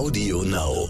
[0.00, 0.88] Audio Now.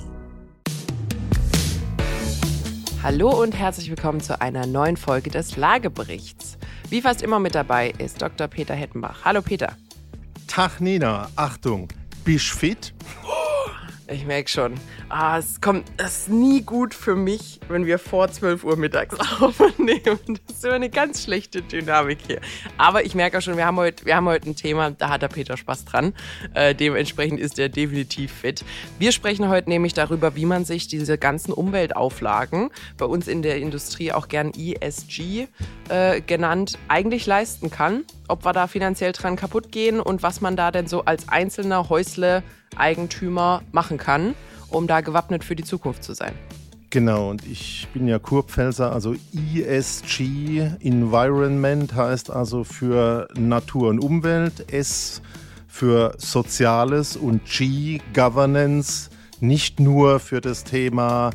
[3.02, 6.58] Hallo und herzlich willkommen zu einer neuen Folge des Lageberichts.
[6.90, 8.46] Wie fast immer mit dabei ist Dr.
[8.46, 9.24] Peter Hettenbach.
[9.24, 9.72] Hallo Peter.
[10.46, 11.88] Tag Nina, Achtung,
[12.24, 12.94] bist fit?
[14.12, 14.74] Ich merke schon,
[15.08, 19.16] ah, es kommt, es ist nie gut für mich, wenn wir vor 12 Uhr mittags
[19.40, 20.18] aufnehmen.
[20.46, 22.40] Das ist immer eine ganz schlechte Dynamik hier.
[22.76, 25.22] Aber ich merke auch schon, wir haben heute, wir haben heute ein Thema, da hat
[25.22, 26.12] der Peter Spaß dran.
[26.54, 28.64] Äh, dementsprechend ist er definitiv fit.
[28.98, 33.58] Wir sprechen heute nämlich darüber, wie man sich diese ganzen Umweltauflagen, bei uns in der
[33.58, 35.46] Industrie auch gern ESG
[35.88, 38.02] äh, genannt, eigentlich leisten kann.
[38.26, 41.88] Ob wir da finanziell dran kaputt gehen und was man da denn so als einzelner
[41.88, 42.42] Häusle
[42.76, 44.34] Eigentümer machen kann,
[44.68, 46.34] um da gewappnet für die Zukunft zu sein.
[46.90, 49.14] Genau, und ich bin ja Kurpfälzer, also
[49.54, 55.22] ESG, Environment heißt also für Natur und Umwelt, S
[55.68, 61.30] für Soziales und G, Governance, nicht nur für das Thema,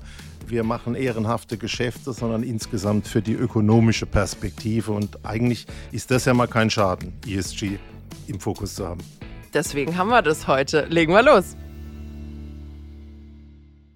[0.45, 4.91] wir machen ehrenhafte Geschäfte, sondern insgesamt für die ökonomische Perspektive.
[4.91, 7.79] Und eigentlich ist das ja mal kein Schaden, ESG
[8.27, 9.01] im Fokus zu haben.
[9.55, 10.85] Deswegen haben wir das heute.
[10.89, 11.55] Legen wir los.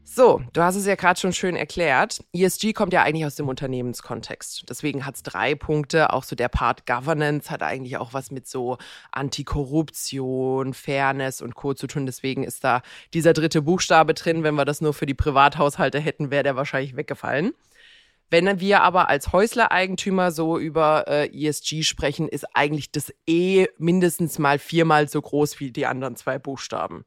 [0.05, 2.23] So, du hast es ja gerade schon schön erklärt.
[2.33, 4.63] ESG kommt ja eigentlich aus dem Unternehmenskontext.
[4.69, 6.13] Deswegen hat es drei Punkte.
[6.13, 8.77] Auch so der Part Governance hat eigentlich auch was mit so
[9.11, 11.73] Antikorruption, Fairness und Co.
[11.73, 12.05] zu tun.
[12.05, 12.81] Deswegen ist da
[13.13, 14.43] dieser dritte Buchstabe drin.
[14.43, 17.53] Wenn wir das nur für die Privathaushalte hätten, wäre der wahrscheinlich weggefallen.
[18.29, 24.37] Wenn wir aber als Häuslereigentümer so über äh, ESG sprechen, ist eigentlich das E mindestens
[24.37, 27.05] mal viermal so groß wie die anderen zwei Buchstaben.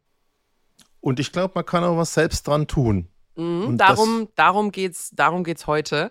[1.01, 3.09] Und ich glaube, man kann auch was selbst dran tun.
[3.35, 6.11] Mhm, darum, darum geht's, darum geht's heute.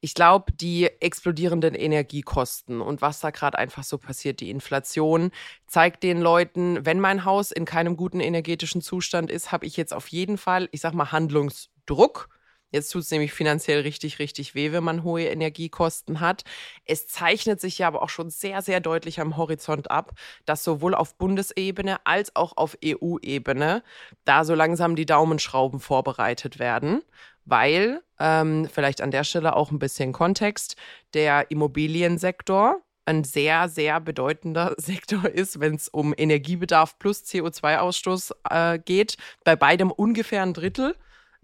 [0.00, 5.32] Ich glaube, die explodierenden Energiekosten und was da gerade einfach so passiert, die Inflation
[5.66, 9.92] zeigt den Leuten, wenn mein Haus in keinem guten energetischen Zustand ist, habe ich jetzt
[9.92, 12.28] auf jeden Fall, ich sag mal, Handlungsdruck
[12.72, 16.42] Jetzt tut es nämlich finanziell richtig, richtig weh, wenn man hohe Energiekosten hat.
[16.84, 20.12] Es zeichnet sich ja aber auch schon sehr, sehr deutlich am Horizont ab,
[20.46, 23.82] dass sowohl auf Bundesebene als auch auf EU-Ebene
[24.24, 27.02] da so langsam die Daumenschrauben vorbereitet werden
[27.44, 30.76] weil, ähm, vielleicht an der Stelle auch ein bisschen Kontext,
[31.14, 38.78] der Immobiliensektor ein sehr, sehr bedeutender Sektor ist, wenn es um Energiebedarf plus CO2-Ausstoß äh,
[38.78, 39.16] geht.
[39.44, 40.94] Bei beidem ungefähr ein Drittel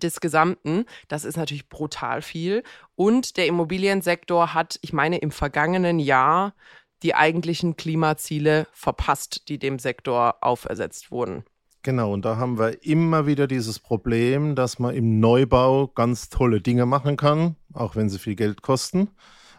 [0.03, 0.85] des Gesamten.
[1.09, 2.63] Das ist natürlich brutal viel.
[2.95, 6.55] Und der Immobiliensektor hat, ich meine, im vergangenen Jahr
[7.03, 11.45] die eigentlichen Klimaziele verpasst, die dem Sektor aufersetzt wurden.
[11.83, 16.61] Genau, und da haben wir immer wieder dieses Problem, dass man im Neubau ganz tolle
[16.61, 19.09] Dinge machen kann, auch wenn sie viel Geld kosten.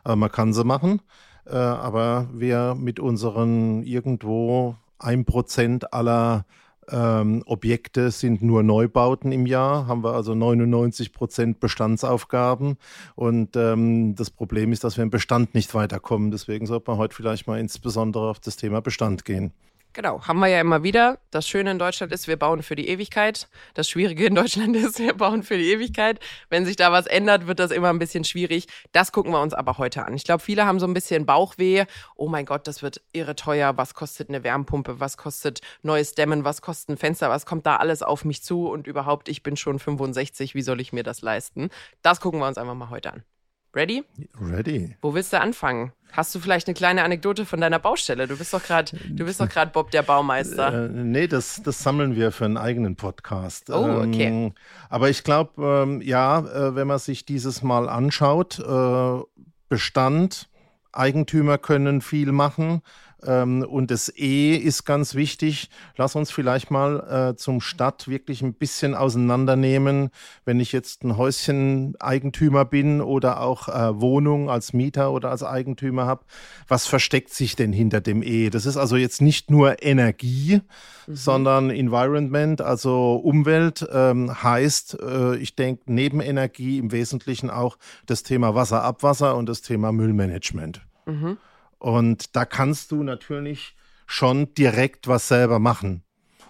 [0.04, 1.02] Aber man kann sie machen.
[1.46, 6.46] Äh, aber wir mit unseren irgendwo ein Prozent aller
[6.92, 12.78] ähm, Objekte sind nur Neubauten im Jahr, haben wir also 99 Prozent Bestandsaufgaben.
[13.16, 16.32] Und ähm, das Problem ist, dass wir im Bestand nicht weiterkommen.
[16.32, 19.52] Deswegen sollte man heute vielleicht mal insbesondere auf das Thema Bestand gehen.
[19.94, 21.18] Genau, haben wir ja immer wieder.
[21.32, 23.50] Das Schöne in Deutschland ist, wir bauen für die Ewigkeit.
[23.74, 26.20] Das Schwierige in Deutschland ist, wir bauen für die Ewigkeit.
[26.50, 28.68] Wenn sich da was ändert, wird das immer ein bisschen schwierig.
[28.92, 30.14] Das gucken wir uns aber heute an.
[30.14, 31.86] Ich glaube, viele haben so ein bisschen Bauchweh.
[32.16, 33.78] Oh mein Gott, das wird irre teuer.
[33.78, 35.00] Was kostet eine Wärmpumpe?
[35.00, 36.44] Was kostet neues Dämmen?
[36.44, 37.32] Was kostet ein Fenster?
[37.32, 38.68] Was kommt da alles auf mich zu?
[38.68, 40.54] Und überhaupt, ich bin schon 65.
[40.54, 41.70] Wie soll ich mir das leisten?
[42.04, 43.24] Das gucken wir uns einfach mal heute an.
[43.76, 44.04] Ready?
[44.40, 44.96] Ready.
[45.02, 45.92] Wo willst du anfangen?
[46.12, 48.28] Hast du vielleicht eine kleine Anekdote von deiner Baustelle?
[48.28, 50.86] Du bist doch gerade, du bist doch gerade Bob der Baumeister.
[50.86, 53.70] Äh, nee, das, das sammeln wir für einen eigenen Podcast.
[53.70, 54.26] Oh, okay.
[54.26, 54.54] Ähm,
[54.90, 59.22] aber ich glaube, ähm, ja, äh, wenn man sich dieses Mal anschaut, äh,
[59.70, 60.50] Bestand,
[60.92, 62.82] Eigentümer können viel machen.
[63.26, 65.70] Ähm, und das E ist ganz wichtig.
[65.98, 70.10] Lass uns vielleicht mal äh, zum Start wirklich ein bisschen auseinandernehmen.
[70.46, 76.06] Wenn ich jetzt ein Häuschen-Eigentümer bin oder auch äh, Wohnung als Mieter oder als Eigentümer
[76.06, 76.26] habe,
[76.68, 78.50] was versteckt sich denn hinter dem E?
[78.50, 80.62] Das ist also jetzt nicht nur Energie,
[81.08, 81.16] mhm.
[81.16, 88.24] sondern Environment, also Umwelt, ähm, heißt, äh, ich denke, neben Energie im Wesentlichen auch das
[88.24, 90.82] Thema Wasser, Abwasser und das Thema Müllmanagement.
[91.06, 91.38] Mhm.
[91.80, 96.04] Und da kannst du natürlich schon direkt was selber machen.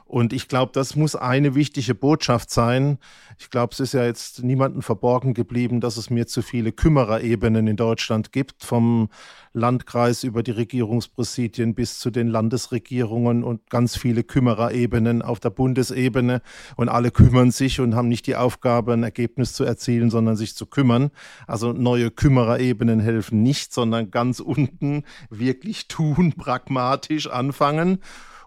[0.10, 2.98] Und ich glaube, das muss eine wichtige Botschaft sein.
[3.38, 7.68] Ich glaube, es ist ja jetzt niemandem verborgen geblieben, dass es mir zu viele Kümmererebenen
[7.68, 9.10] in Deutschland gibt, vom
[9.54, 16.42] Landkreis über die Regierungspräsidien bis zu den Landesregierungen und ganz viele Kümmererebenen auf der Bundesebene.
[16.76, 20.56] Und alle kümmern sich und haben nicht die Aufgabe, ein Ergebnis zu erzielen, sondern sich
[20.56, 21.12] zu kümmern.
[21.46, 28.00] Also neue Kümmererebenen helfen nicht, sondern ganz unten wirklich tun, pragmatisch anfangen.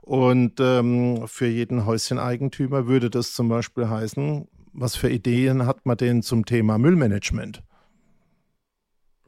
[0.03, 5.97] Und ähm, für jeden Häuscheneigentümer würde das zum Beispiel heißen, was für Ideen hat man
[5.97, 7.63] denn zum Thema Müllmanagement?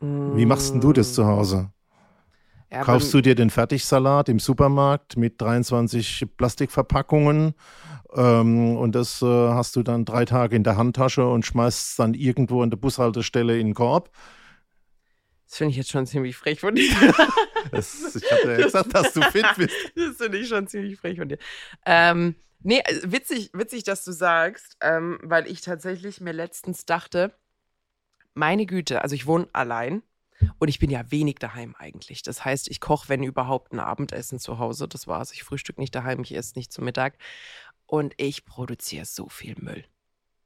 [0.00, 1.70] Wie machst denn du das zu Hause?
[2.72, 7.54] Ja, Kaufst du dir den Fertigsalat im Supermarkt mit 23 Plastikverpackungen
[8.16, 11.96] ähm, und das äh, hast du dann drei Tage in der Handtasche und schmeißt es
[11.96, 14.10] dann irgendwo an der Bushaltestelle in den Korb?
[15.46, 16.90] Das finde ich jetzt schon ziemlich frech von dir.
[17.70, 19.74] Das, ich hatte ja gesagt, dass du fit bist.
[19.94, 21.38] Das finde ich schon ziemlich frech von dir.
[21.86, 27.34] Ähm, nee, also witzig, witzig, dass du sagst, ähm, weil ich tatsächlich mir letztens dachte,
[28.34, 30.02] meine Güte, also ich wohne allein
[30.58, 32.22] und ich bin ja wenig daheim eigentlich.
[32.22, 34.88] Das heißt, ich koche, wenn überhaupt, ein Abendessen zu Hause.
[34.88, 35.32] Das war's.
[35.32, 37.16] Ich frühstück nicht daheim, ich esse nicht zum Mittag.
[37.86, 39.84] Und ich produziere so viel Müll.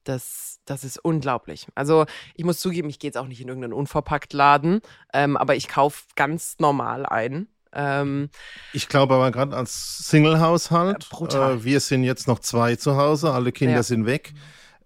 [0.08, 1.66] Das, das ist unglaublich.
[1.75, 4.81] Also ich muss zugeben, ich gehe jetzt auch nicht in irgendeinen Unverpacktladen,
[5.12, 7.46] ähm, aber ich kaufe ganz normal ein.
[7.75, 8.31] Ähm,
[8.72, 13.52] ich glaube aber gerade als Single-Haushalt, äh, wir sind jetzt noch zwei zu Hause, alle
[13.52, 13.82] Kinder ja.
[13.82, 14.32] sind weg.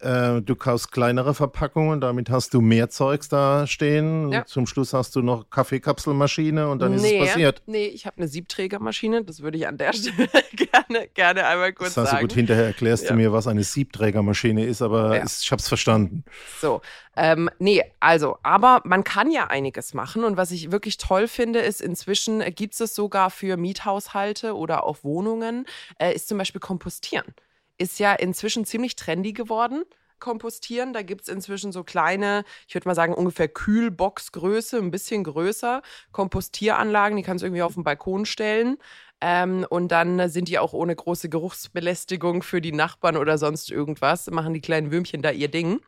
[0.03, 4.33] Äh, du kaufst kleinere Verpackungen, damit hast du mehr Zeugs da stehen.
[4.33, 4.45] Ja.
[4.45, 7.63] Zum Schluss hast du noch Kaffeekapselmaschine und dann nee, ist es passiert.
[7.67, 11.95] Nee, ich habe eine Siebträgermaschine, das würde ich an der Stelle gerne, gerne einmal kurz
[11.95, 12.23] das sagen.
[12.23, 13.11] gut, hinterher erklärst ja.
[13.11, 15.23] du mir, was eine Siebträgermaschine ist, aber ja.
[15.23, 16.25] ist, ich habe es verstanden.
[16.61, 16.81] So,
[17.17, 21.61] ähm, nee, also, aber man kann ja einiges machen und was ich wirklich toll finde,
[21.61, 25.67] ist, inzwischen gibt es sogar für Miethaushalte oder auch Wohnungen,
[25.99, 27.35] äh, ist zum Beispiel Kompostieren
[27.83, 29.85] ist ja inzwischen ziemlich trendy geworden.
[30.21, 30.93] Kompostieren.
[30.93, 35.83] Da gibt es inzwischen so kleine, ich würde mal sagen, ungefähr Kühlboxgröße, ein bisschen größer,
[36.13, 38.79] Kompostieranlagen, die kannst du irgendwie auf den Balkon stellen.
[39.21, 44.29] Ähm, und dann sind die auch ohne große Geruchsbelästigung für die Nachbarn oder sonst irgendwas,
[44.31, 45.81] machen die kleinen Würmchen da ihr Ding.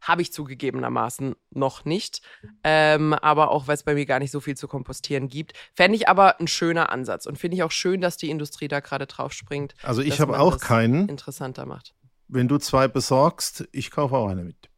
[0.00, 2.22] Habe ich zugegebenermaßen noch nicht.
[2.64, 5.52] Ähm, aber auch, weil es bei mir gar nicht so viel zu kompostieren gibt.
[5.74, 7.26] Fände ich aber ein schöner Ansatz.
[7.26, 9.74] Und finde ich auch schön, dass die Industrie da gerade drauf springt.
[9.82, 11.08] Also ich habe auch keinen.
[11.08, 11.94] Interessanter macht.
[12.28, 14.68] Wenn du zwei besorgst, ich kaufe auch eine mit.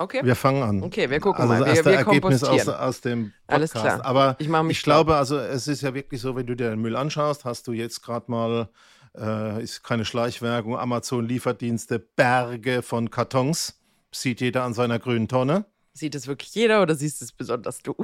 [0.00, 0.24] Okay.
[0.24, 0.82] Wir fangen an.
[0.82, 1.58] Okay, wir gucken also mal.
[1.60, 3.48] Das erste Ergebnis aus, aus, dem Podcast.
[3.48, 4.04] Alles klar.
[4.06, 6.96] Aber ich, ich glaube, also es ist ja wirklich so, wenn du dir den Müll
[6.96, 8.70] anschaust, hast du jetzt gerade mal,
[9.14, 13.79] äh, ist keine Schleichwerbung, Amazon-Lieferdienste, Berge von Kartons
[14.12, 15.66] Sieht jeder an seiner grünen Tonne.
[15.92, 17.94] Sieht es wirklich jeder oder siehst es besonders du?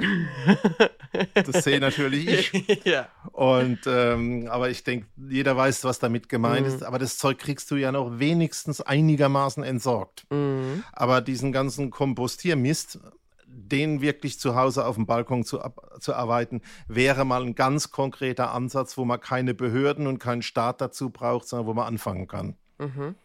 [1.33, 2.81] das sehe natürlich ich.
[2.85, 3.07] ja.
[3.31, 6.73] Und ähm, aber ich denke, jeder weiß, was damit gemeint mhm.
[6.73, 6.83] ist.
[6.83, 10.25] Aber das Zeug kriegst du ja noch wenigstens einigermaßen entsorgt.
[10.29, 10.83] Mhm.
[10.91, 12.99] Aber diesen ganzen Kompostiermist,
[13.47, 15.59] den wirklich zu Hause auf dem Balkon zu,
[15.99, 20.81] zu arbeiten, wäre mal ein ganz konkreter Ansatz, wo man keine Behörden und keinen Staat
[20.81, 22.57] dazu braucht, sondern wo man anfangen kann.
[22.79, 23.15] Mhm.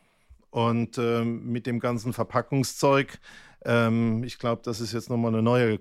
[0.53, 3.19] Und ähm, mit dem ganzen Verpackungszeug,
[3.65, 5.81] ähm, ich glaube, das ist jetzt nochmal eine neue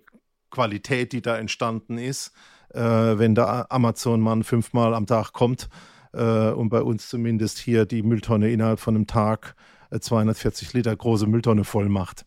[0.49, 2.31] Qualität, die da entstanden ist,
[2.73, 5.67] äh, wenn der Amazon-Mann fünfmal am Tag kommt
[6.13, 9.55] äh, und bei uns zumindest hier die Mülltonne innerhalb von einem Tag
[9.89, 12.25] äh, 240 Liter große Mülltonne voll macht.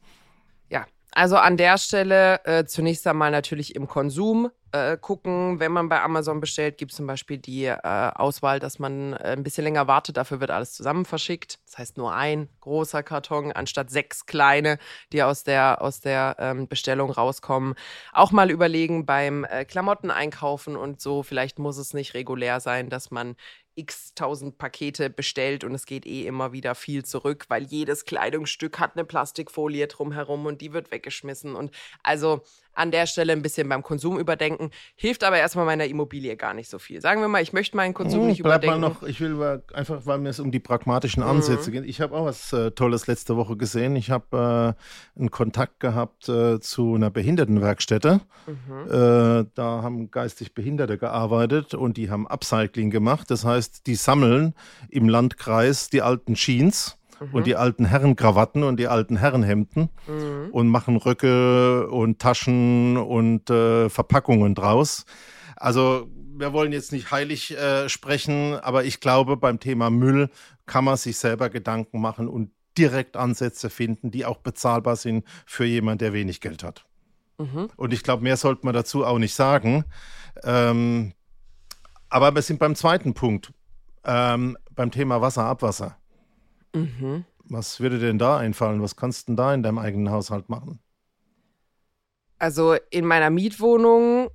[1.14, 5.60] Also an der Stelle äh, zunächst einmal natürlich im Konsum äh, gucken.
[5.60, 9.36] Wenn man bei Amazon bestellt, gibt es zum Beispiel die äh, Auswahl, dass man äh,
[9.36, 10.16] ein bisschen länger wartet.
[10.16, 11.60] Dafür wird alles zusammen verschickt.
[11.66, 14.78] Das heißt nur ein großer Karton anstatt sechs kleine,
[15.12, 17.74] die aus der, aus der ähm, Bestellung rauskommen.
[18.12, 21.22] Auch mal überlegen beim äh, Klamotten einkaufen und so.
[21.22, 23.36] Vielleicht muss es nicht regulär sein, dass man
[23.76, 28.78] x tausend Pakete bestellt und es geht eh immer wieder viel zurück, weil jedes Kleidungsstück
[28.78, 31.54] hat eine Plastikfolie drumherum und die wird weggeschmissen.
[31.54, 32.42] Und also
[32.74, 34.70] an der Stelle ein bisschen beim Konsum überdenken.
[34.96, 37.00] Hilft aber erstmal meiner Immobilie gar nicht so viel.
[37.00, 38.80] Sagen wir mal, ich möchte meinen Konsum hm, nicht bleib überdenken.
[38.80, 41.74] Mal noch, ich will einfach, weil mir es um die pragmatischen Ansätze mhm.
[41.74, 41.84] geht.
[41.86, 43.96] Ich habe auch was äh, Tolles letzte Woche gesehen.
[43.96, 44.76] Ich habe
[45.16, 48.20] äh, einen Kontakt gehabt äh, zu einer Behindertenwerkstätte.
[48.46, 48.90] Mhm.
[48.90, 53.30] Äh, da haben geistig Behinderte gearbeitet und die haben Upcycling gemacht.
[53.30, 54.54] Das heißt, die sammeln
[54.88, 57.34] im Landkreis die alten Jeans mhm.
[57.34, 60.50] und die alten Herrenkrawatten und die alten Herrenhemden mhm.
[60.50, 65.04] und machen Röcke und Taschen und äh, Verpackungen draus.
[65.56, 70.30] Also wir wollen jetzt nicht heilig äh, sprechen, aber ich glaube, beim Thema Müll
[70.66, 75.64] kann man sich selber Gedanken machen und direkt Ansätze finden, die auch bezahlbar sind für
[75.64, 76.84] jemanden, der wenig Geld hat.
[77.38, 77.68] Mhm.
[77.76, 79.84] Und ich glaube, mehr sollte man dazu auch nicht sagen.
[80.42, 81.12] Ähm,
[82.08, 83.52] aber wir sind beim zweiten Punkt,
[84.04, 85.96] ähm, beim Thema Wasser, Abwasser.
[86.74, 87.24] Mhm.
[87.44, 88.82] Was würde denn da einfallen?
[88.82, 90.80] Was kannst du denn da in deinem eigenen Haushalt machen?
[92.38, 94.30] Also in meiner Mietwohnung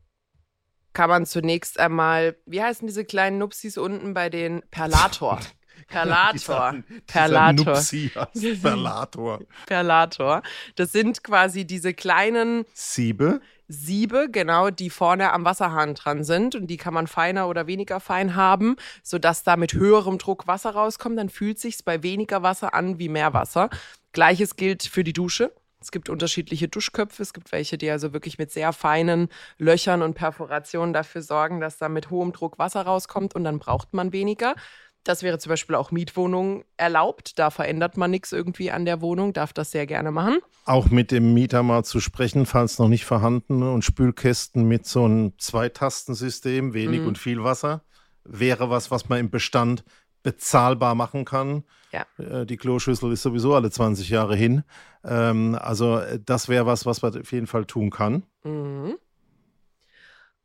[0.93, 5.39] kann man zunächst einmal, wie heißen diese kleinen Nupsis unten bei den Perlator?
[5.87, 6.75] Perlator.
[7.07, 7.81] Perlator.
[8.61, 9.39] Perlator.
[9.65, 10.41] Perlator.
[10.75, 13.41] Das sind quasi diese kleinen Siebe.
[13.71, 17.99] Siebe, genau, die vorne am Wasserhahn dran sind und die kann man feiner oder weniger
[17.99, 21.19] fein haben, sodass da mit höherem Druck Wasser rauskommt.
[21.19, 23.69] Dann fühlt sich's bei weniger Wasser an wie mehr Wasser.
[24.11, 25.53] Gleiches gilt für die Dusche.
[25.79, 27.21] Es gibt unterschiedliche Duschköpfe.
[27.21, 31.77] Es gibt welche, die also wirklich mit sehr feinen Löchern und Perforationen dafür sorgen, dass
[31.77, 34.55] da mit hohem Druck Wasser rauskommt und dann braucht man weniger.
[35.03, 37.39] Das wäre zum Beispiel auch Mietwohnungen erlaubt.
[37.39, 40.39] Da verändert man nichts irgendwie an der Wohnung, darf das sehr gerne machen.
[40.65, 45.05] Auch mit dem Mieter mal zu sprechen, falls noch nicht vorhanden und Spülkästen mit so
[45.05, 47.07] einem Zweitastensystem, wenig mhm.
[47.07, 47.83] und viel Wasser,
[48.23, 49.83] wäre was, was man im Bestand
[50.21, 51.63] bezahlbar machen kann.
[51.91, 52.05] Ja.
[52.17, 54.63] Äh, die Kloschüssel ist sowieso alle 20 Jahre hin.
[55.03, 58.23] Ähm, also äh, das wäre was, was man auf jeden Fall tun kann.
[58.43, 58.97] Mhm.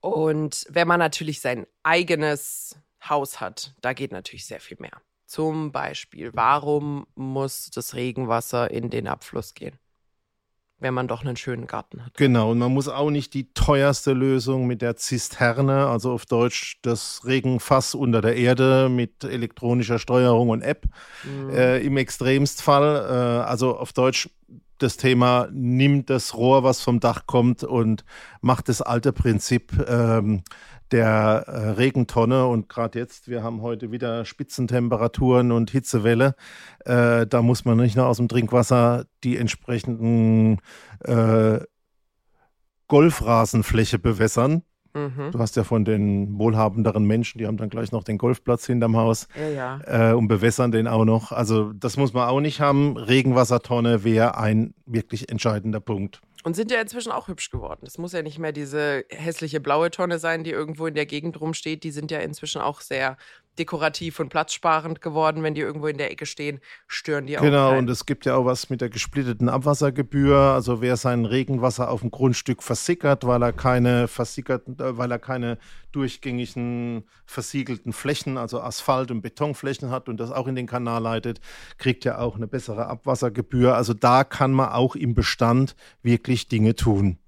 [0.01, 2.77] Und wenn man natürlich sein eigenes
[3.09, 5.01] Haus hat, da geht natürlich sehr viel mehr.
[5.27, 9.79] Zum Beispiel, warum muss das Regenwasser in den Abfluss gehen?
[10.85, 12.15] wenn man doch einen schönen Garten hat.
[12.15, 16.79] Genau, und man muss auch nicht die teuerste Lösung mit der Zisterne, also auf Deutsch
[16.83, 20.85] das Regenfass unter der Erde mit elektronischer Steuerung und App
[21.25, 21.51] mhm.
[21.51, 23.07] äh, im Extremstfall.
[23.09, 24.29] Äh, also auf Deutsch
[24.79, 28.05] das Thema, nimmt das Rohr, was vom Dach kommt und
[28.41, 30.43] macht das alte Prinzip ähm,
[30.91, 32.47] der äh, Regentonne.
[32.47, 36.35] Und gerade jetzt, wir haben heute wieder Spitzentemperaturen und Hitzewelle.
[36.85, 40.59] Äh, da muss man nicht nur aus dem Trinkwasser die entsprechenden
[41.01, 41.61] äh,
[42.89, 44.63] Golfrasenfläche bewässern.
[44.95, 45.33] Mhm.
[45.33, 48.97] Du hast ja von den wohlhabenderen Menschen, die haben dann gleich noch den Golfplatz hinterm
[48.97, 50.11] Haus ja, ja.
[50.11, 51.33] Äh, und bewässern den auch noch.
[51.33, 52.97] Also das muss man auch nicht haben.
[52.97, 56.21] Regenwassertonne wäre ein wirklich entscheidender Punkt.
[56.45, 57.81] Und sind ja inzwischen auch hübsch geworden.
[57.85, 61.41] Das muss ja nicht mehr diese hässliche blaue Tonne sein, die irgendwo in der Gegend
[61.41, 61.85] rumsteht.
[61.85, 63.17] Die sind ja inzwischen auch sehr
[63.59, 65.43] dekorativ und platzsparend geworden.
[65.43, 67.43] Wenn die irgendwo in der Ecke stehen, stören die auch.
[67.43, 67.79] Genau, rein.
[67.79, 70.37] und es gibt ja auch was mit der gesplitteten Abwassergebühr.
[70.37, 75.19] Also wer sein Regenwasser auf dem Grundstück versickert, weil er keine versickerten, äh, weil er
[75.19, 75.59] keine
[75.93, 81.41] durchgängigen versiegelten Flächen, also Asphalt- und Betonflächen hat und das auch in den Kanal leitet,
[81.79, 83.77] kriegt ja auch eine bessere Abwassergebühr.
[83.77, 87.19] Also da kann man auch im Bestand wirklich Dinge tun.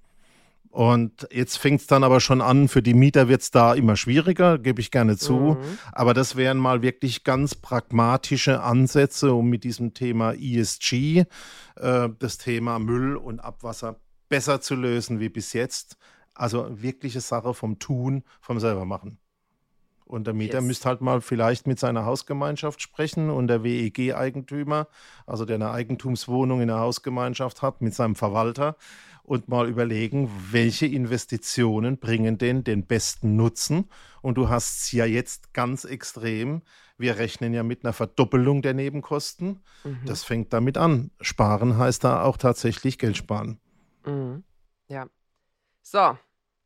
[0.69, 3.95] Und jetzt fängt es dann aber schon an, für die Mieter wird es da immer
[3.95, 5.33] schwieriger, gebe ich gerne zu.
[5.33, 5.57] Mhm.
[5.91, 11.25] Aber das wären mal wirklich ganz pragmatische Ansätze, um mit diesem Thema ESG
[11.75, 15.97] äh, das Thema Müll und Abwasser besser zu lösen wie bis jetzt.
[16.33, 19.17] Also wirkliche Sache vom Tun, vom selber machen.
[20.07, 20.63] Und der Mieter yes.
[20.65, 24.87] müsste halt mal vielleicht mit seiner Hausgemeinschaft sprechen und der WEG-Eigentümer,
[25.25, 28.77] also der eine Eigentumswohnung in der Hausgemeinschaft hat, mit seinem Verwalter
[29.23, 33.89] und mal überlegen, welche Investitionen bringen denn den besten Nutzen.
[34.21, 36.61] Und du hast es ja jetzt ganz extrem.
[36.97, 39.59] Wir rechnen ja mit einer Verdoppelung der Nebenkosten.
[39.83, 39.99] Mhm.
[40.05, 41.11] Das fängt damit an.
[41.19, 43.59] Sparen heißt da auch tatsächlich Geld sparen.
[44.05, 44.45] Mhm.
[44.87, 45.07] Ja.
[45.81, 46.17] So,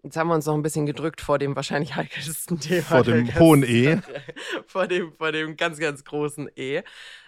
[0.04, 2.82] Jetzt haben wir uns noch ein bisschen gedrückt vor dem wahrscheinlich heikelsten Thema.
[2.82, 4.00] Vor dem hohen E.
[4.68, 6.82] vor, dem, vor dem ganz, ganz großen E.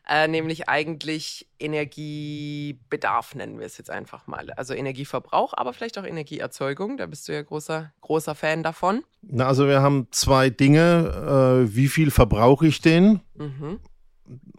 [0.09, 4.49] Äh, nämlich eigentlich Energiebedarf, nennen wir es jetzt einfach mal.
[4.51, 6.97] Also Energieverbrauch, aber vielleicht auch Energieerzeugung.
[6.97, 9.03] Da bist du ja großer, großer Fan davon.
[9.21, 11.63] Na, also wir haben zwei Dinge.
[11.67, 13.21] Äh, wie viel verbrauche ich den?
[13.35, 13.79] Mhm.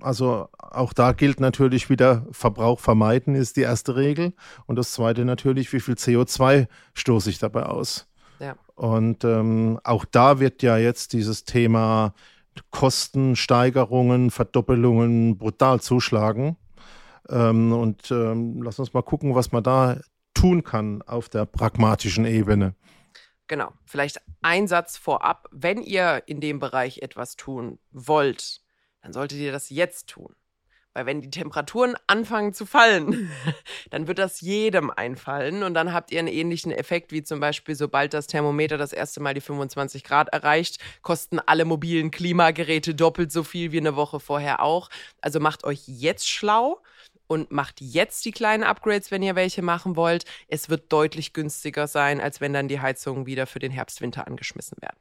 [0.01, 4.35] Also auch da gilt natürlich wieder, Verbrauch vermeiden ist die erste Regel.
[4.67, 8.07] Und das zweite natürlich, wie viel CO2 stoße ich dabei aus?
[8.41, 8.57] Ja.
[8.75, 12.15] Und ähm, auch da wird ja jetzt dieses Thema
[12.71, 16.57] Kostensteigerungen, Verdoppelungen brutal zuschlagen.
[17.29, 19.99] Ähm, und ähm, lass uns mal gucken, was man da
[20.35, 22.75] tun kann auf der pragmatischen Ebene.
[23.47, 25.49] Genau, vielleicht ein Satz vorab.
[25.51, 28.63] Wenn ihr in dem Bereich etwas tun wollt,
[29.05, 30.35] dann solltet ihr das jetzt tun.
[30.95, 33.31] Weil wenn die Temperaturen anfangen zu fallen,
[33.91, 37.75] dann wird das jedem einfallen und dann habt ihr einen ähnlichen Effekt wie zum Beispiel,
[37.75, 43.31] sobald das Thermometer das erste Mal die 25 Grad erreicht, kosten alle mobilen Klimageräte doppelt
[43.31, 44.89] so viel wie eine Woche vorher auch.
[45.21, 46.81] Also macht euch jetzt schlau
[47.27, 50.25] und macht jetzt die kleinen Upgrades, wenn ihr welche machen wollt.
[50.49, 54.81] Es wird deutlich günstiger sein, als wenn dann die Heizungen wieder für den Herbst-Winter angeschmissen
[54.81, 54.97] werden.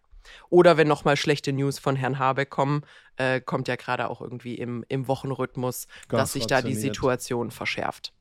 [0.50, 2.84] Oder wenn nochmal schlechte News von Herrn Habeck kommen,
[3.18, 7.52] äh, kommt ja gerade auch irgendwie im, im Wochenrhythmus, Ganz dass sich da die Situation
[7.52, 8.14] verschärft.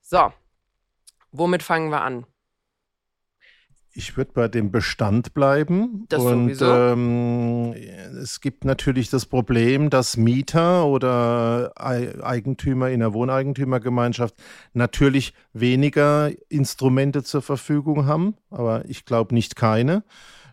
[0.00, 0.32] So,
[1.32, 2.26] womit fangen wir an?
[3.98, 6.04] Ich würde bei dem Bestand bleiben.
[6.08, 7.72] Das und ähm,
[8.22, 14.36] es gibt natürlich das Problem, dass Mieter oder Eigentümer in der Wohneigentümergemeinschaft
[14.72, 20.04] natürlich weniger Instrumente zur Verfügung haben, aber ich glaube nicht keine.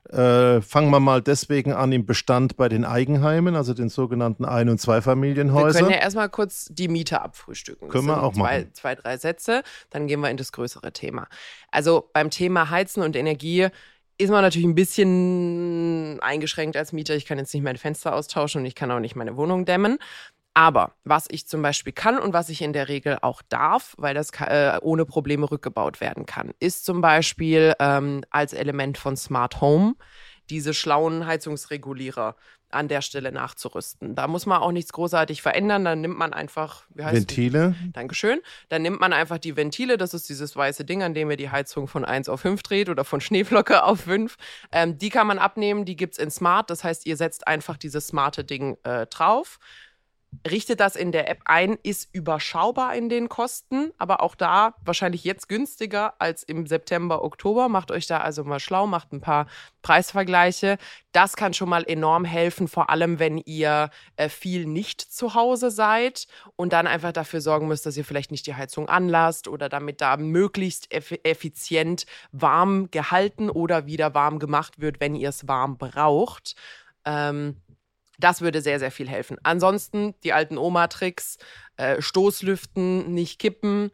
[0.09, 4.69] Äh, fangen wir mal deswegen an im Bestand bei den Eigenheimen, also den sogenannten Ein-
[4.69, 5.73] und Zweifamilienhäusern.
[5.73, 7.89] Wir können ja erstmal kurz die Miete abfrühstücken.
[7.89, 8.73] Können wir auch zwei, machen.
[8.73, 11.27] Zwei, drei Sätze, dann gehen wir in das größere Thema.
[11.71, 13.69] Also beim Thema Heizen und Energie
[14.17, 17.15] ist man natürlich ein bisschen eingeschränkt als Mieter.
[17.15, 19.97] Ich kann jetzt nicht meine Fenster austauschen und ich kann auch nicht meine Wohnung dämmen.
[20.55, 24.15] Aber was ich zum Beispiel kann und was ich in der Regel auch darf, weil
[24.15, 29.59] das äh, ohne Probleme rückgebaut werden kann, ist zum Beispiel ähm, als Element von Smart
[29.59, 29.95] Home
[30.49, 32.35] diese schlauen Heizungsregulierer
[32.69, 34.15] an der Stelle nachzurüsten.
[34.15, 35.85] Da muss man auch nichts großartig verändern.
[35.85, 37.75] Dann nimmt man einfach Ventile.
[37.81, 37.91] Die?
[37.91, 38.39] Dankeschön.
[38.69, 39.97] Dann nimmt man einfach die Ventile.
[39.97, 42.89] Das ist dieses weiße Ding, an dem ihr die Heizung von 1 auf 5 dreht
[42.89, 44.35] oder von Schneeflocke auf 5.
[44.71, 45.85] Ähm, die kann man abnehmen.
[45.85, 46.69] Die gibt es in Smart.
[46.69, 49.59] Das heißt, ihr setzt einfach dieses smarte Ding äh, drauf
[50.49, 55.23] richtet das in der App ein, ist überschaubar in den Kosten, aber auch da wahrscheinlich
[55.23, 57.69] jetzt günstiger als im September, Oktober.
[57.69, 59.47] Macht euch da also mal schlau, macht ein paar
[59.81, 60.77] Preisvergleiche.
[61.11, 65.71] Das kann schon mal enorm helfen, vor allem wenn ihr äh, viel nicht zu Hause
[65.71, 69.69] seid und dann einfach dafür sorgen müsst, dass ihr vielleicht nicht die Heizung anlasst oder
[69.69, 75.47] damit da möglichst eff effizient warm gehalten oder wieder warm gemacht wird, wenn ihr es
[75.47, 76.55] warm braucht.
[77.05, 77.61] Ähm,
[78.19, 79.37] das würde sehr, sehr viel helfen.
[79.43, 81.37] Ansonsten die alten Oma-Tricks,
[81.77, 83.91] äh, Stoßlüften, nicht kippen,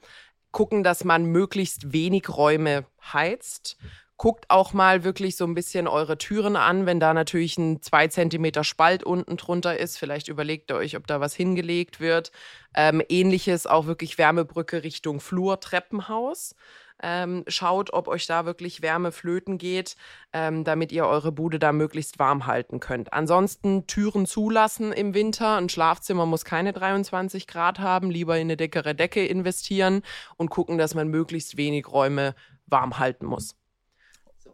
[0.52, 3.78] gucken, dass man möglichst wenig Räume heizt.
[4.18, 8.08] Guckt auch mal wirklich so ein bisschen eure Türen an, wenn da natürlich ein zwei
[8.08, 9.98] Zentimeter Spalt unten drunter ist.
[9.98, 12.32] Vielleicht überlegt ihr euch, ob da was hingelegt wird.
[12.76, 16.54] Ähm, Ähnliches auch wirklich Wärmebrücke Richtung Flur, Treppenhaus.
[17.02, 19.96] Ähm, schaut, ob euch da wirklich Wärme flöten geht,
[20.34, 23.14] ähm, damit ihr eure Bude da möglichst warm halten könnt.
[23.14, 25.58] Ansonsten Türen zulassen im Winter.
[25.58, 28.12] Ein Schlafzimmer muss keine 23 Grad haben.
[28.12, 30.02] Lieber in eine dickere Decke investieren
[30.38, 32.36] und gucken, dass man möglichst wenig Räume
[32.68, 33.56] warm halten muss.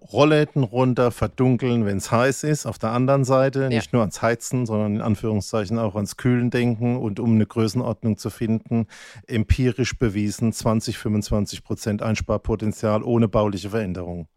[0.01, 2.65] Rollläden runter, verdunkeln, wenn es heiß ist.
[2.65, 3.69] Auf der anderen Seite ja.
[3.69, 8.17] nicht nur ans Heizen, sondern in Anführungszeichen auch ans Kühlen denken und um eine Größenordnung
[8.17, 8.87] zu finden,
[9.27, 14.27] empirisch bewiesen 20, 25 Prozent Einsparpotenzial ohne bauliche Veränderung.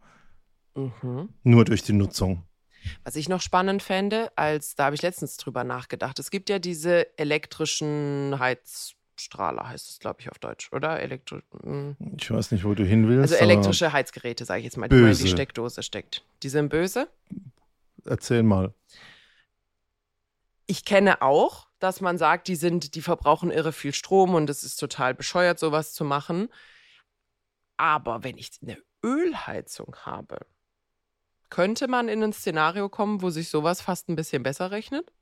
[0.74, 1.28] Mhm.
[1.42, 2.44] Nur durch die Nutzung.
[3.04, 6.18] Was ich noch spannend fände, als da habe ich letztens drüber nachgedacht.
[6.18, 11.00] Es gibt ja diese elektrischen Heiz Strahler heißt es, glaube ich, auf Deutsch, oder?
[11.00, 11.96] Elektro hm.
[12.18, 13.34] ich weiß nicht, wo du hin willst.
[13.34, 16.24] Also elektrische Heizgeräte, sage ich jetzt mal, die man in die Steckdose steckt.
[16.42, 17.08] Die sind böse?
[18.04, 18.74] Erzähl mal.
[20.66, 24.62] Ich kenne auch, dass man sagt, die sind, die verbrauchen irre viel Strom und es
[24.62, 26.48] ist total bescheuert, sowas zu machen.
[27.76, 30.46] Aber wenn ich eine Ölheizung habe,
[31.48, 35.12] könnte man in ein Szenario kommen, wo sich sowas fast ein bisschen besser rechnet?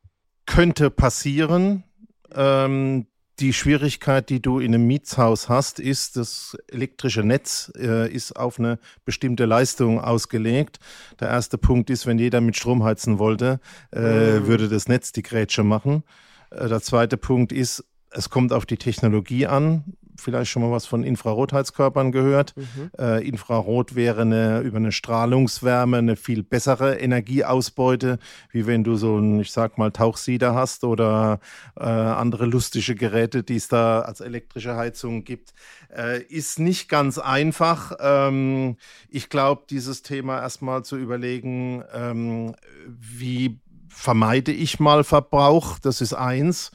[0.44, 1.85] Könnte passieren.
[2.33, 3.07] Ähm,
[3.40, 8.59] die Schwierigkeit, die du in einem Mietshaus hast, ist, das elektrische Netz äh, ist auf
[8.59, 10.81] eine bestimmte Leistung ausgelegt.
[11.20, 13.61] Der erste Punkt ist, wenn jeder mit Strom heizen wollte,
[13.92, 14.46] äh, mhm.
[14.46, 16.03] würde das Netz die Grätsche machen.
[16.51, 19.85] Äh, der zweite Punkt ist, es kommt auf die Technologie an
[20.20, 22.54] vielleicht schon mal was von Infrarotheizkörpern gehört.
[22.57, 22.90] Mhm.
[22.98, 28.18] Äh, Infrarot wäre eine, über eine Strahlungswärme eine viel bessere Energieausbeute,
[28.50, 31.40] wie wenn du so ein, ich sag mal, Tauchsieder hast oder
[31.76, 35.52] äh, andere lustige Geräte, die es da als elektrische Heizung gibt.
[35.94, 37.92] Äh, ist nicht ganz einfach.
[38.00, 38.76] Ähm,
[39.09, 42.54] ich glaube, dieses Thema erstmal zu überlegen, ähm,
[42.87, 46.70] wie vermeide ich mal Verbrauch, das ist eins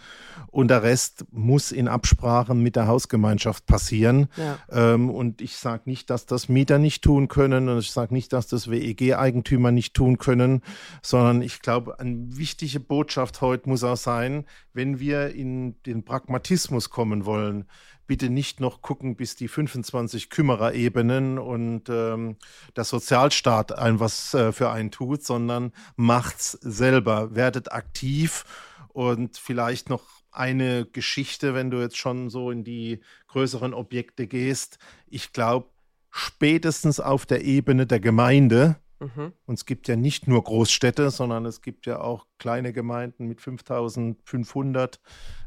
[0.48, 4.28] und der Rest muss in Absprachen mit der Hausgemeinschaft passieren.
[4.38, 4.58] Ja.
[4.72, 8.34] Ähm, und ich sage nicht, dass das Mieter nicht tun können und ich sage nicht,
[8.34, 10.62] dass das WEG-Eigentümer nicht tun können,
[11.02, 16.90] sondern ich glaube, eine wichtige Botschaft heute muss auch sein, wenn wir in den Pragmatismus
[16.90, 17.66] kommen wollen,
[18.08, 22.38] bitte nicht noch gucken, bis die 25 Kümmererebenen und ähm,
[22.76, 28.46] der Sozialstaat ein was äh, für einen tut, sondern macht's selber, werdet aktiv
[28.90, 34.80] und vielleicht noch eine Geschichte, wenn du jetzt schon so in die größeren Objekte gehst.
[35.08, 35.68] Ich glaube,
[36.10, 39.34] spätestens auf der Ebene der Gemeinde, mhm.
[39.46, 43.42] und es gibt ja nicht nur Großstädte, sondern es gibt ja auch kleine Gemeinden mit
[43.42, 45.00] 5500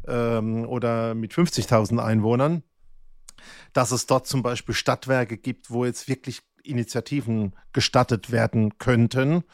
[0.06, 2.62] ähm, oder mit 50.000 Einwohnern,
[3.72, 9.44] dass es dort zum Beispiel Stadtwerke gibt, wo jetzt wirklich Initiativen gestattet werden könnten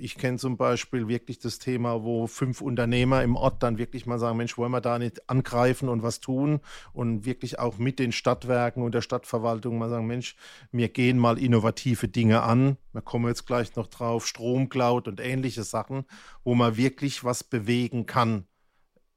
[0.00, 4.18] ich kenne zum Beispiel wirklich das Thema, wo fünf Unternehmer im Ort dann wirklich mal
[4.18, 6.60] sagen, Mensch, wollen wir da nicht angreifen und was tun
[6.92, 10.36] und wirklich auch mit den Stadtwerken und der Stadtverwaltung mal sagen, Mensch,
[10.72, 12.76] wir gehen mal innovative Dinge an.
[12.92, 16.04] Wir kommen jetzt gleich noch drauf, Stromcloud und ähnliche Sachen,
[16.44, 18.46] wo man wirklich was bewegen kann.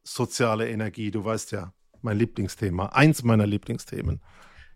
[0.03, 4.21] Soziale Energie, du weißt ja, mein Lieblingsthema, eins meiner Lieblingsthemen.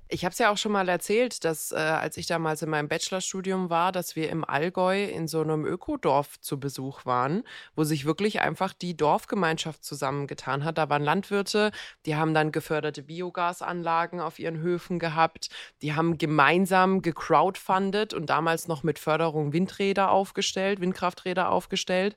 [0.09, 2.87] Ich habe es ja auch schon mal erzählt, dass äh, als ich damals in meinem
[2.87, 7.43] Bachelorstudium war, dass wir im Allgäu in so einem Ökodorf zu Besuch waren,
[7.75, 10.77] wo sich wirklich einfach die Dorfgemeinschaft zusammengetan hat.
[10.77, 11.71] Da waren Landwirte,
[12.05, 15.49] die haben dann geförderte Biogasanlagen auf ihren Höfen gehabt,
[15.81, 22.15] die haben gemeinsam gecrowdfundet und damals noch mit Förderung Windräder aufgestellt, Windkrafträder aufgestellt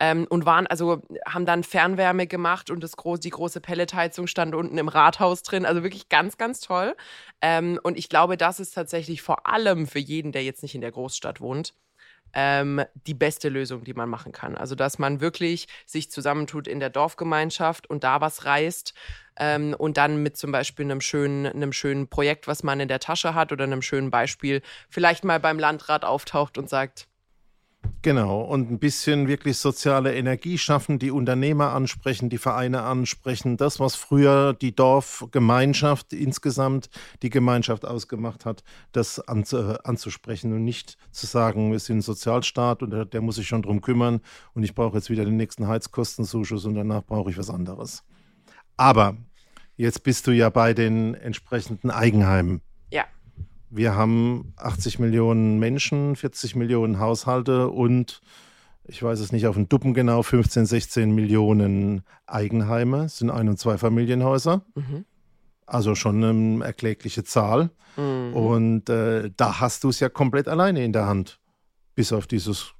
[0.00, 4.54] ähm, und waren also haben dann Fernwärme gemacht und das groß, die große Pelletheizung stand
[4.54, 5.66] unten im Rathaus drin.
[5.66, 6.96] Also wirklich ganz, ganz toll.
[7.40, 10.80] Ähm, und ich glaube, das ist tatsächlich vor allem für jeden, der jetzt nicht in
[10.80, 11.74] der Großstadt wohnt,
[12.34, 14.56] ähm, die beste Lösung, die man machen kann.
[14.56, 18.94] Also, dass man wirklich sich zusammentut in der Dorfgemeinschaft und da was reißt
[19.38, 23.00] ähm, und dann mit zum Beispiel einem schönen, einem schönen Projekt, was man in der
[23.00, 27.08] Tasche hat oder einem schönen Beispiel vielleicht mal beim Landrat auftaucht und sagt,
[28.02, 33.80] Genau, und ein bisschen wirklich soziale Energie schaffen, die Unternehmer ansprechen, die Vereine ansprechen, das,
[33.80, 36.90] was früher die Dorfgemeinschaft insgesamt
[37.22, 42.90] die Gemeinschaft ausgemacht hat, das anzusprechen und nicht zu sagen, wir sind ein Sozialstaat und
[42.90, 44.20] der, der muss sich schon drum kümmern
[44.54, 48.04] und ich brauche jetzt wieder den nächsten Heizkostenzuschuss und danach brauche ich was anderes.
[48.76, 49.16] Aber
[49.76, 52.62] jetzt bist du ja bei den entsprechenden Eigenheimen.
[53.70, 58.20] Wir haben 80 Millionen Menschen, 40 Millionen Haushalte und
[58.84, 63.50] ich weiß es nicht auf den Duppen genau, 15, 16 Millionen Eigenheime, das sind Ein-
[63.50, 64.62] und Zweifamilienhäuser.
[64.74, 65.04] Mhm.
[65.66, 67.70] Also schon eine erklägliche Zahl.
[67.98, 68.34] Mhm.
[68.34, 71.38] Und äh, da hast du es ja komplett alleine in der Hand.
[71.94, 72.72] Bis auf dieses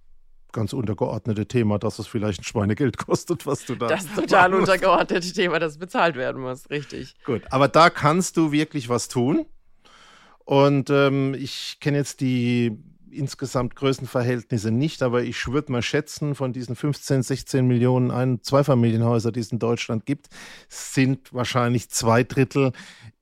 [0.52, 3.88] ganz untergeordnete Thema, dass es vielleicht ein Schweinegeld kostet, was du da.
[3.88, 7.14] Das total untergeordnete Thema, das bezahlt werden muss, richtig.
[7.26, 9.44] Gut, aber da kannst du wirklich was tun.
[10.48, 12.72] Und ähm, ich kenne jetzt die
[13.10, 19.30] insgesamt Größenverhältnisse nicht, aber ich würde mal schätzen, von diesen 15, 16 Millionen Ein Zweifamilienhäuser,
[19.30, 20.28] die es in Deutschland gibt,
[20.70, 22.72] sind wahrscheinlich zwei Drittel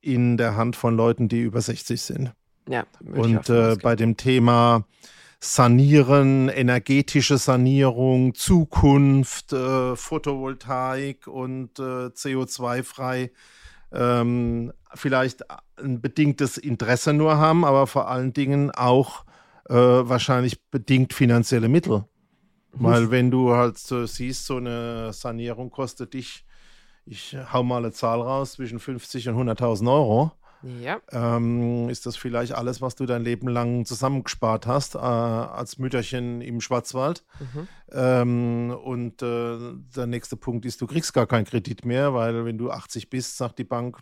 [0.01, 2.33] in der Hand von Leuten, die über 60 sind.
[2.69, 4.87] Ja, und äh, bei dem Thema
[5.41, 13.33] Sanieren, energetische Sanierung, Zukunft, äh, Photovoltaik und äh, CO2-frei
[13.93, 15.45] ähm, vielleicht
[15.79, 19.25] ein bedingtes Interesse nur haben, aber vor allen Dingen auch
[19.69, 21.99] äh, wahrscheinlich bedingt finanzielle Mittel.
[21.99, 22.05] Mhm.
[22.85, 26.45] Weil wenn du halt so siehst, so eine Sanierung kostet dich,
[27.05, 30.33] ich hau mal eine Zahl raus, zwischen 50 und 100.000 Euro.
[30.63, 31.01] Ja.
[31.11, 36.41] Ähm, ist das vielleicht alles, was du dein Leben lang zusammengespart hast, äh, als Mütterchen
[36.41, 37.25] im Schwarzwald?
[37.39, 37.69] Mhm.
[37.93, 39.59] Ähm, und äh,
[39.97, 43.37] der nächste Punkt ist, du kriegst gar keinen Kredit mehr, weil wenn du 80 bist,
[43.37, 43.99] sagt die Bank,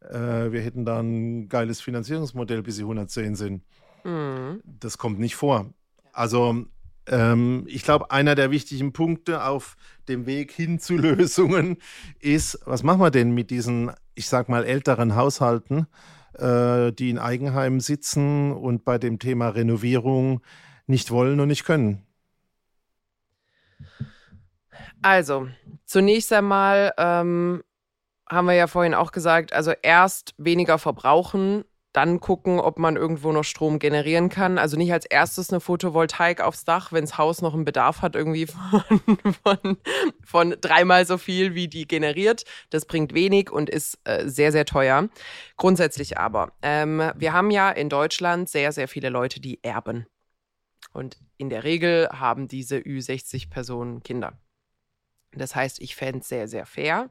[0.00, 3.64] äh, wir hätten da ein geiles Finanzierungsmodell, bis sie 110 sind.
[4.04, 4.62] Mhm.
[4.64, 5.72] Das kommt nicht vor.
[6.12, 6.66] Also
[7.06, 9.76] ähm, ich glaube, einer der wichtigen Punkte auf
[10.08, 11.78] dem Weg hin zu Lösungen
[12.20, 15.86] ist, was machen wir denn mit diesen, ich sag mal, älteren Haushalten,
[16.34, 20.40] äh, die in Eigenheimen sitzen und bei dem Thema Renovierung
[20.86, 22.02] nicht wollen und nicht können?
[25.02, 25.48] Also,
[25.84, 27.62] zunächst einmal ähm,
[28.28, 33.30] haben wir ja vorhin auch gesagt, also erst weniger verbrauchen, dann gucken, ob man irgendwo
[33.30, 34.58] noch Strom generieren kann.
[34.58, 38.16] Also nicht als erstes eine Photovoltaik aufs Dach, wenn das Haus noch einen Bedarf hat,
[38.16, 38.82] irgendwie von,
[39.44, 39.78] von,
[40.24, 42.44] von dreimal so viel, wie die generiert.
[42.70, 45.08] Das bringt wenig und ist äh, sehr, sehr teuer.
[45.56, 50.06] Grundsätzlich aber, ähm, wir haben ja in Deutschland sehr, sehr viele Leute, die erben.
[50.92, 54.32] Und in der Regel haben diese Ü60 Personen Kinder.
[55.30, 57.10] Das heißt, ich fände es sehr, sehr fair,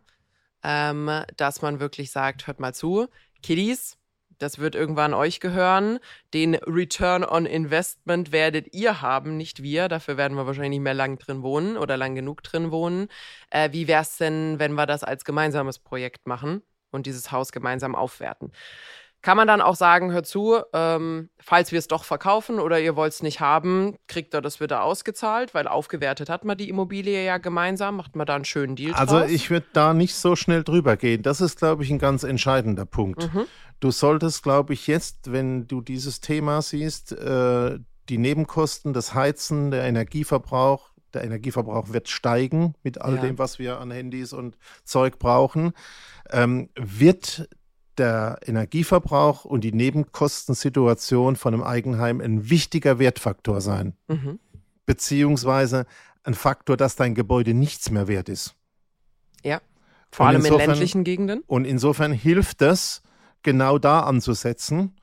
[0.61, 3.07] ähm, dass man wirklich sagt, hört mal zu,
[3.41, 3.97] Kiddies,
[4.43, 5.99] das wird irgendwann euch gehören.
[6.33, 9.87] Den Return on Investment werdet ihr haben, nicht wir.
[9.87, 13.07] Dafür werden wir wahrscheinlich nicht mehr lang drin wohnen oder lang genug drin wohnen.
[13.49, 17.51] Äh, wie wäre es denn, wenn wir das als gemeinsames Projekt machen und dieses Haus
[17.51, 18.51] gemeinsam aufwerten?
[19.23, 22.97] Kann man dann auch sagen, hör zu, ähm, falls wir es doch verkaufen oder ihr
[22.97, 27.25] wollt es nicht haben, kriegt ihr das wieder ausgezahlt, weil aufgewertet hat man die Immobilie
[27.25, 29.31] ja gemeinsam, macht man da einen schönen Deal Also draus.
[29.31, 31.23] ich würde da nicht so schnell drüber gehen.
[31.23, 33.33] Das ist, glaube ich, ein ganz entscheidender Punkt.
[33.33, 33.45] Mhm.
[33.79, 39.71] Du solltest, glaube ich, jetzt, wenn du dieses Thema siehst, äh, die Nebenkosten, das Heizen,
[39.71, 43.21] der Energieverbrauch, der Energieverbrauch wird steigen mit all ja.
[43.21, 45.71] dem, was wir an Handys und Zeug brauchen,
[46.29, 47.47] ähm, wird
[47.97, 53.95] der Energieverbrauch und die Nebenkostensituation von einem Eigenheim ein wichtiger Wertfaktor sein.
[54.07, 54.39] Mhm.
[54.85, 55.85] Beziehungsweise
[56.23, 58.55] ein Faktor, dass dein Gebäude nichts mehr wert ist.
[59.43, 59.61] Ja,
[60.11, 61.43] vor allem insofern, in ländlichen Gegenden.
[61.47, 63.01] Und insofern hilft es,
[63.41, 64.95] genau da anzusetzen.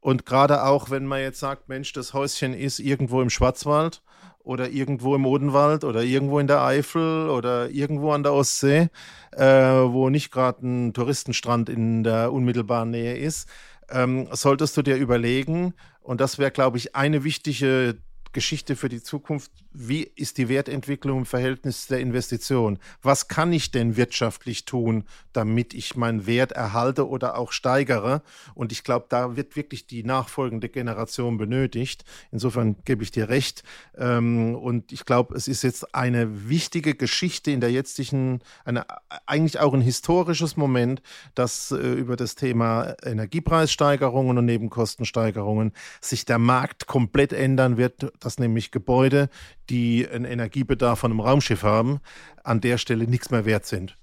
[0.00, 4.02] Und gerade auch, wenn man jetzt sagt, Mensch, das Häuschen ist irgendwo im Schwarzwald
[4.46, 8.88] oder irgendwo im Odenwald oder irgendwo in der Eifel oder irgendwo an der Ostsee,
[9.32, 13.48] äh, wo nicht gerade ein Touristenstrand in der unmittelbaren Nähe ist,
[13.90, 17.98] ähm, solltest du dir überlegen, und das wäre, glaube ich, eine wichtige
[18.32, 19.50] Geschichte für die Zukunft.
[19.72, 22.78] Wie ist die Wertentwicklung im Verhältnis der Investition?
[23.02, 28.22] Was kann ich denn wirtschaftlich tun, damit ich meinen Wert erhalte oder auch steigere?
[28.54, 32.04] Und ich glaube, da wird wirklich die nachfolgende Generation benötigt.
[32.30, 33.62] Insofern gebe ich dir recht.
[33.96, 38.86] Ähm, und ich glaube, es ist jetzt eine wichtige Geschichte in der jetzigen, eine,
[39.26, 41.02] eigentlich auch ein historisches Moment,
[41.34, 48.40] dass äh, über das Thema Energiepreissteigerungen und Nebenkostensteigerungen sich der Markt komplett ändern wird dass
[48.40, 49.28] nämlich Gebäude,
[49.70, 52.00] die einen Energiebedarf von einem Raumschiff haben,
[52.42, 53.96] an der Stelle nichts mehr wert sind.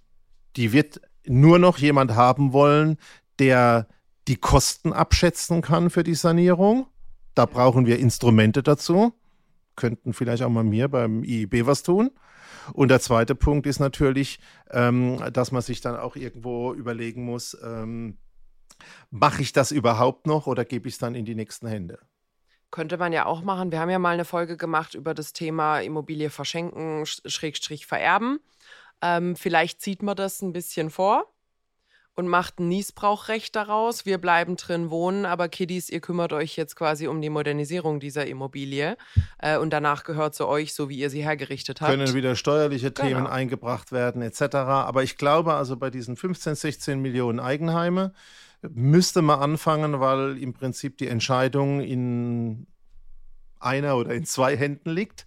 [0.55, 2.97] Die wird nur noch jemand haben wollen,
[3.38, 3.88] der
[4.29, 6.88] die Kosten abschätzen kann für die Sanierung.
[7.36, 9.13] Da brauchen wir Instrumente dazu.
[9.75, 12.09] Könnten vielleicht auch mal mir beim IEB was tun.
[12.71, 14.39] Und der zweite Punkt ist natürlich,
[14.71, 18.17] ähm, dass man sich dann auch irgendwo überlegen muss, ähm,
[19.12, 21.99] mache ich das überhaupt noch oder gebe ich es dann in die nächsten Hände?
[22.73, 23.71] Könnte man ja auch machen.
[23.71, 28.39] Wir haben ja mal eine Folge gemacht über das Thema Immobilie verschenken, Schrägstrich vererben.
[28.99, 31.31] Ähm, vielleicht zieht man das ein bisschen vor
[32.15, 34.07] und macht ein Niesbrauchrecht daraus.
[34.07, 38.25] Wir bleiben drin wohnen, aber Kiddies, ihr kümmert euch jetzt quasi um die Modernisierung dieser
[38.25, 38.97] Immobilie
[39.38, 41.91] äh, und danach gehört zu euch, so wie ihr sie hergerichtet habt.
[41.91, 43.07] Können wieder steuerliche genau.
[43.07, 44.55] Themen eingebracht werden etc.
[44.55, 48.13] Aber ich glaube also bei diesen 15, 16 Millionen Eigenheime
[48.71, 52.67] müsste man anfangen, weil im Prinzip die Entscheidung in
[53.60, 55.26] einer oder in zwei Händen liegt.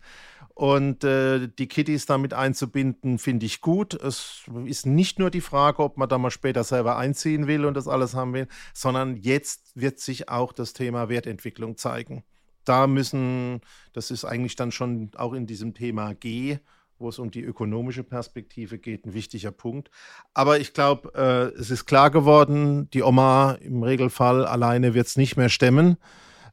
[0.54, 3.92] Und äh, die Kittys damit einzubinden, finde ich gut.
[3.92, 7.74] Es ist nicht nur die Frage, ob man da mal später selber einziehen will und
[7.74, 12.24] das alles haben will, sondern jetzt wird sich auch das Thema Wertentwicklung zeigen.
[12.64, 13.60] Da müssen,
[13.92, 16.58] das ist eigentlich dann schon auch in diesem Thema G,
[16.98, 19.90] wo es um die ökonomische Perspektive geht, ein wichtiger Punkt.
[20.34, 25.16] Aber ich glaube, äh, es ist klar geworden, die Oma im Regelfall alleine wird es
[25.16, 25.96] nicht mehr stemmen.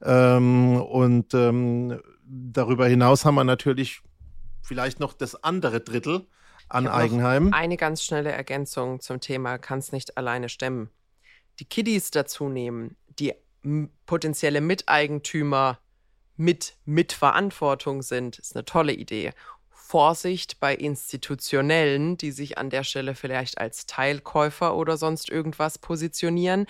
[0.02, 4.02] Ähm, und ähm, darüber hinaus haben wir natürlich
[4.62, 6.28] vielleicht noch das andere Drittel
[6.70, 7.54] an Eigenheim.
[7.54, 10.90] Eine ganz schnelle Ergänzung zum Thema kann es nicht alleine stemmen.
[11.60, 13.34] Die Kiddies dazu nehmen, die
[14.06, 15.80] potenzielle Miteigentümer
[16.36, 19.32] mit Mitverantwortung sind, ist eine tolle Idee.
[19.94, 26.66] Vorsicht bei Institutionellen, die sich an der Stelle vielleicht als Teilkäufer oder sonst irgendwas positionieren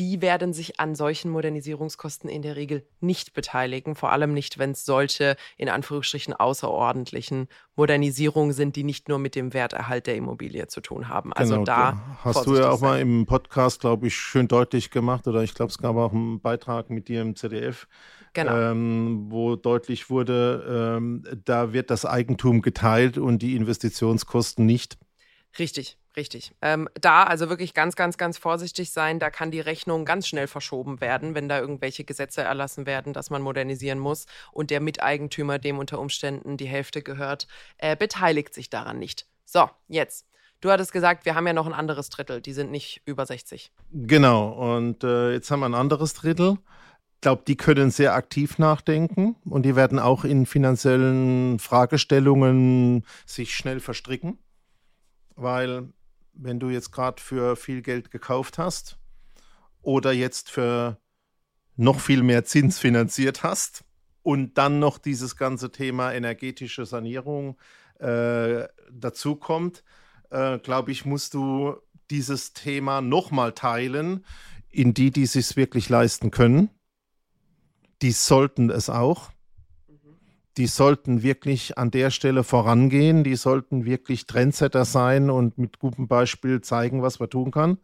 [0.00, 4.70] die werden sich an solchen Modernisierungskosten in der Regel nicht beteiligen, vor allem nicht, wenn
[4.70, 10.68] es solche in Anführungsstrichen außerordentlichen Modernisierungen sind, die nicht nur mit dem Werterhalt der Immobilie
[10.68, 11.34] zu tun haben.
[11.34, 12.88] Also genau, da hast du ja auch sein.
[12.88, 16.40] mal im Podcast, glaube ich, schön deutlich gemacht oder ich glaube, es gab auch einen
[16.40, 17.86] Beitrag mit dir im ZDF.
[18.32, 18.56] Genau.
[18.56, 24.96] Ähm, wo deutlich wurde, ähm, da wird das Eigentum geteilt und die Investitionskosten nicht.
[25.58, 26.52] Richtig, richtig.
[26.62, 29.18] Ähm, da also wirklich ganz, ganz, ganz vorsichtig sein.
[29.18, 33.30] Da kann die Rechnung ganz schnell verschoben werden, wenn da irgendwelche Gesetze erlassen werden, dass
[33.30, 37.46] man modernisieren muss und der Miteigentümer, dem unter Umständen die Hälfte gehört,
[37.78, 39.26] äh, beteiligt sich daran nicht.
[39.44, 40.26] So, jetzt.
[40.60, 42.42] Du hattest gesagt, wir haben ja noch ein anderes Drittel.
[42.42, 43.72] Die sind nicht über 60.
[43.92, 44.48] Genau.
[44.48, 46.58] Und äh, jetzt haben wir ein anderes Drittel.
[47.14, 53.54] Ich glaube, die können sehr aktiv nachdenken und die werden auch in finanziellen Fragestellungen sich
[53.54, 54.38] schnell verstricken
[55.40, 55.88] weil
[56.32, 58.98] wenn du jetzt gerade für viel Geld gekauft hast
[59.82, 60.98] oder jetzt für
[61.76, 63.84] noch viel mehr Zins finanziert hast
[64.22, 67.58] und dann noch dieses ganze Thema energetische Sanierung
[67.98, 69.82] äh, dazu kommt,
[70.30, 71.76] äh, glaube ich, musst du
[72.10, 74.24] dieses Thema nochmal teilen
[74.68, 76.70] in die, die es sich wirklich leisten können.
[78.02, 79.30] Die sollten es auch
[80.60, 86.06] die sollten wirklich an der Stelle vorangehen, die sollten wirklich Trendsetter sein und mit gutem
[86.06, 87.78] Beispiel zeigen, was man tun kann.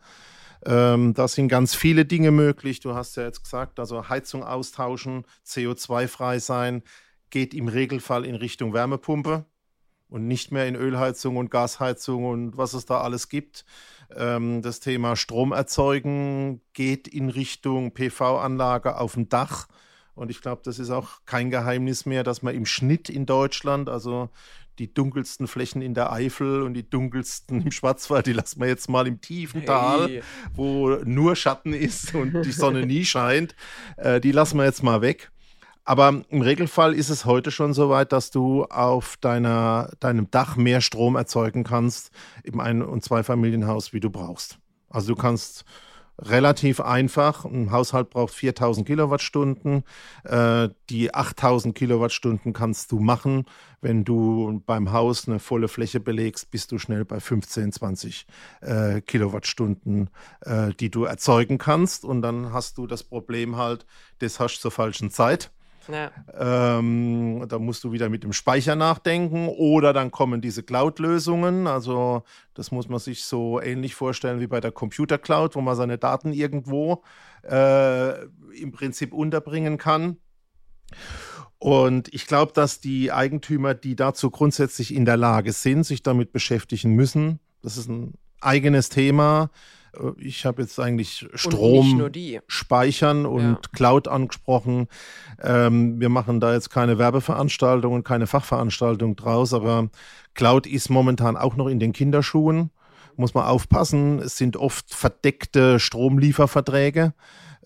[0.66, 2.80] Ähm, da sind ganz viele Dinge möglich.
[2.80, 6.82] Du hast ja jetzt gesagt, also Heizung austauschen, CO2-frei sein,
[7.30, 9.46] geht im Regelfall in Richtung Wärmepumpe
[10.10, 13.64] und nicht mehr in Ölheizung und Gasheizung und was es da alles gibt.
[14.14, 19.66] Ähm, das Thema Strom erzeugen geht in Richtung PV-Anlage auf dem Dach
[20.16, 23.88] und ich glaube, das ist auch kein Geheimnis mehr, dass man im Schnitt in Deutschland,
[23.88, 24.30] also
[24.78, 28.88] die dunkelsten Flächen in der Eifel und die dunkelsten im Schwarzwald, die lassen wir jetzt
[28.88, 30.22] mal im tiefen Tal, hey.
[30.54, 33.54] wo nur Schatten ist und die Sonne nie scheint.
[33.96, 35.30] Äh, die lassen wir jetzt mal weg.
[35.84, 40.56] Aber im Regelfall ist es heute schon so weit, dass du auf deiner, deinem Dach
[40.56, 42.10] mehr Strom erzeugen kannst
[42.42, 44.58] im Ein- und Zweifamilienhaus, wie du brauchst.
[44.88, 45.64] Also du kannst
[46.18, 47.44] relativ einfach.
[47.44, 49.84] Ein Haushalt braucht 4000 Kilowattstunden.
[50.24, 53.44] Äh, die 8000 Kilowattstunden kannst du machen.
[53.80, 58.26] Wenn du beim Haus eine volle Fläche belegst, bist du schnell bei 15, 20
[58.62, 62.04] äh, Kilowattstunden, äh, die du erzeugen kannst.
[62.04, 63.86] Und dann hast du das Problem halt,
[64.18, 65.50] das hast du zur falschen Zeit.
[66.38, 71.66] Ähm, da musst du wieder mit dem Speicher nachdenken oder dann kommen diese Cloud-Lösungen.
[71.66, 72.22] Also
[72.54, 75.98] das muss man sich so ähnlich vorstellen wie bei der Computer Cloud, wo man seine
[75.98, 77.02] Daten irgendwo
[77.42, 80.18] äh, im Prinzip unterbringen kann.
[81.58, 86.32] Und ich glaube, dass die Eigentümer, die dazu grundsätzlich in der Lage sind, sich damit
[86.32, 89.50] beschäftigen müssen, das ist ein eigenes Thema,
[90.18, 93.60] ich habe jetzt eigentlich Strom und speichern und ja.
[93.72, 94.88] Cloud angesprochen.
[95.42, 99.88] Ähm, wir machen da jetzt keine Werbeveranstaltung und keine Fachveranstaltung draus, aber
[100.34, 102.70] Cloud ist momentan auch noch in den Kinderschuhen.
[103.16, 104.18] Muss man aufpassen.
[104.18, 107.14] Es sind oft verdeckte Stromlieferverträge.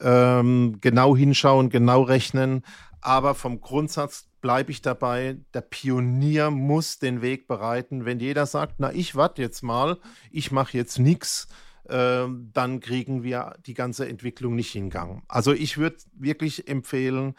[0.01, 2.63] Ähm, genau hinschauen, genau rechnen.
[3.01, 8.05] Aber vom Grundsatz bleibe ich dabei, der Pionier muss den Weg bereiten.
[8.05, 9.99] Wenn jeder sagt, na, ich warte jetzt mal,
[10.31, 11.49] ich mache jetzt nichts,
[11.89, 15.23] ähm, dann kriegen wir die ganze Entwicklung nicht in Gang.
[15.29, 17.35] Also ich würde wirklich empfehlen,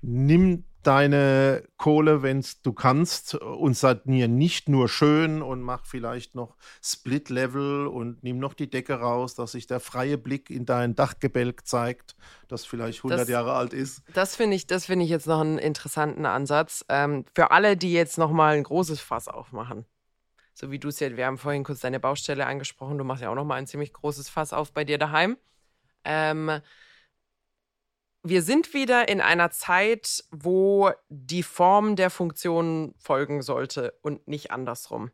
[0.00, 6.56] nimm deine Kohle, wenn du kannst, und sanier nicht nur schön und mach vielleicht noch
[6.82, 11.66] Split-Level und nimm noch die Decke raus, dass sich der freie Blick in dein Dachgebälk
[11.66, 12.16] zeigt,
[12.48, 14.02] das vielleicht 100 das, Jahre alt ist.
[14.12, 16.84] Das finde ich, das ich jetzt noch einen interessanten Ansatz.
[16.88, 19.86] Ähm, für alle, die jetzt noch mal ein großes Fass aufmachen
[20.54, 23.30] so wie du es ja, wir haben vorhin kurz deine Baustelle angesprochen, du machst ja
[23.30, 25.36] auch nochmal ein ziemlich großes Fass auf bei dir daheim.
[26.04, 26.60] Ähm,
[28.24, 34.50] wir sind wieder in einer Zeit, wo die Form der Funktion folgen sollte und nicht
[34.50, 35.10] andersrum.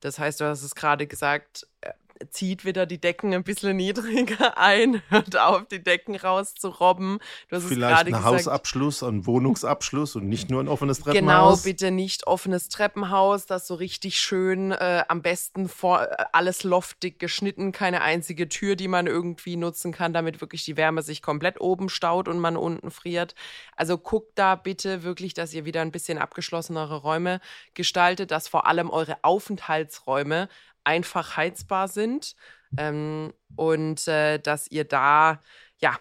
[0.00, 1.92] Das heißt, du hast es gerade gesagt, äh,
[2.30, 7.18] zieht wieder die Decken ein bisschen niedriger ein, hört auf, die Decken rauszurobben.
[7.48, 11.62] Du hast Vielleicht ein Hausabschluss, ein Wohnungsabschluss und nicht nur ein offenes Treppenhaus.
[11.62, 16.62] Genau, bitte nicht offenes Treppenhaus, das so richtig schön, äh, am besten vor, äh, alles
[16.64, 21.22] loftig geschnitten, keine einzige Tür, die man irgendwie nutzen kann, damit wirklich die Wärme sich
[21.22, 23.34] komplett oben staut und man unten friert.
[23.76, 27.40] Also guckt da bitte wirklich, dass ihr wieder ein bisschen abgeschlossenere Räume
[27.74, 30.48] gestaltet, dass vor allem eure Aufenthaltsräume
[30.84, 32.34] einfach heizbar sind
[32.76, 35.40] ähm, und äh, dass ihr da,
[35.78, 35.98] ja,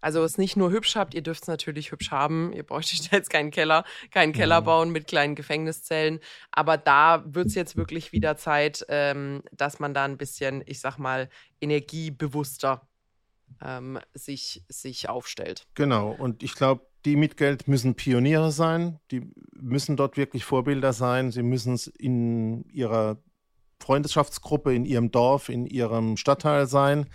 [0.00, 2.52] also es nicht nur hübsch habt, ihr dürft es natürlich hübsch haben.
[2.52, 6.20] Ihr bräuchtet jetzt keinen Keller, keinen Keller bauen mit kleinen Gefängniszellen.
[6.50, 10.80] Aber da wird es jetzt wirklich wieder Zeit, ähm, dass man da ein bisschen, ich
[10.80, 11.28] sag mal,
[11.60, 12.88] energiebewusster
[13.62, 15.66] ähm, sich, sich aufstellt.
[15.74, 20.92] Genau, und ich glaube, die mit Geld müssen Pioniere sein, die müssen dort wirklich Vorbilder
[20.92, 23.18] sein, sie müssen es in ihrer
[23.80, 27.06] Freundschaftsgruppe in ihrem Dorf, in ihrem Stadtteil sein.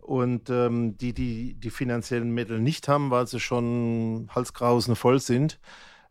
[0.00, 5.60] Und ähm, die, die die finanziellen Mittel nicht haben, weil sie schon halsgrausen voll sind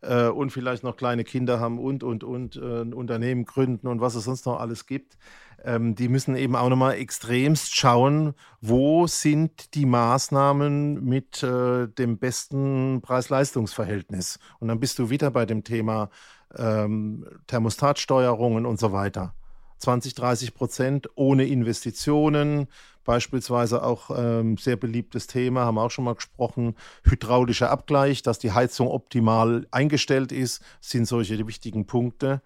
[0.02, 4.00] äh, und vielleicht noch kleine Kinder haben und, und, und äh, ein Unternehmen gründen und
[4.00, 5.18] was es sonst noch alles gibt,
[5.64, 12.18] ähm, die müssen eben auch nochmal extremst schauen, wo sind die Maßnahmen mit äh, dem
[12.18, 14.38] besten Preis-Leistungs-Verhältnis.
[14.60, 16.10] Und dann bist du wieder bei dem Thema
[16.56, 19.34] ähm, Thermostatsteuerungen und so weiter.
[19.78, 22.68] 20, 30 Prozent ohne Investitionen.
[23.04, 28.38] Beispielsweise auch ähm, sehr beliebtes Thema, haben wir auch schon mal gesprochen, hydraulischer Abgleich, dass
[28.38, 32.42] die Heizung optimal eingestellt ist, sind solche wichtigen Punkte.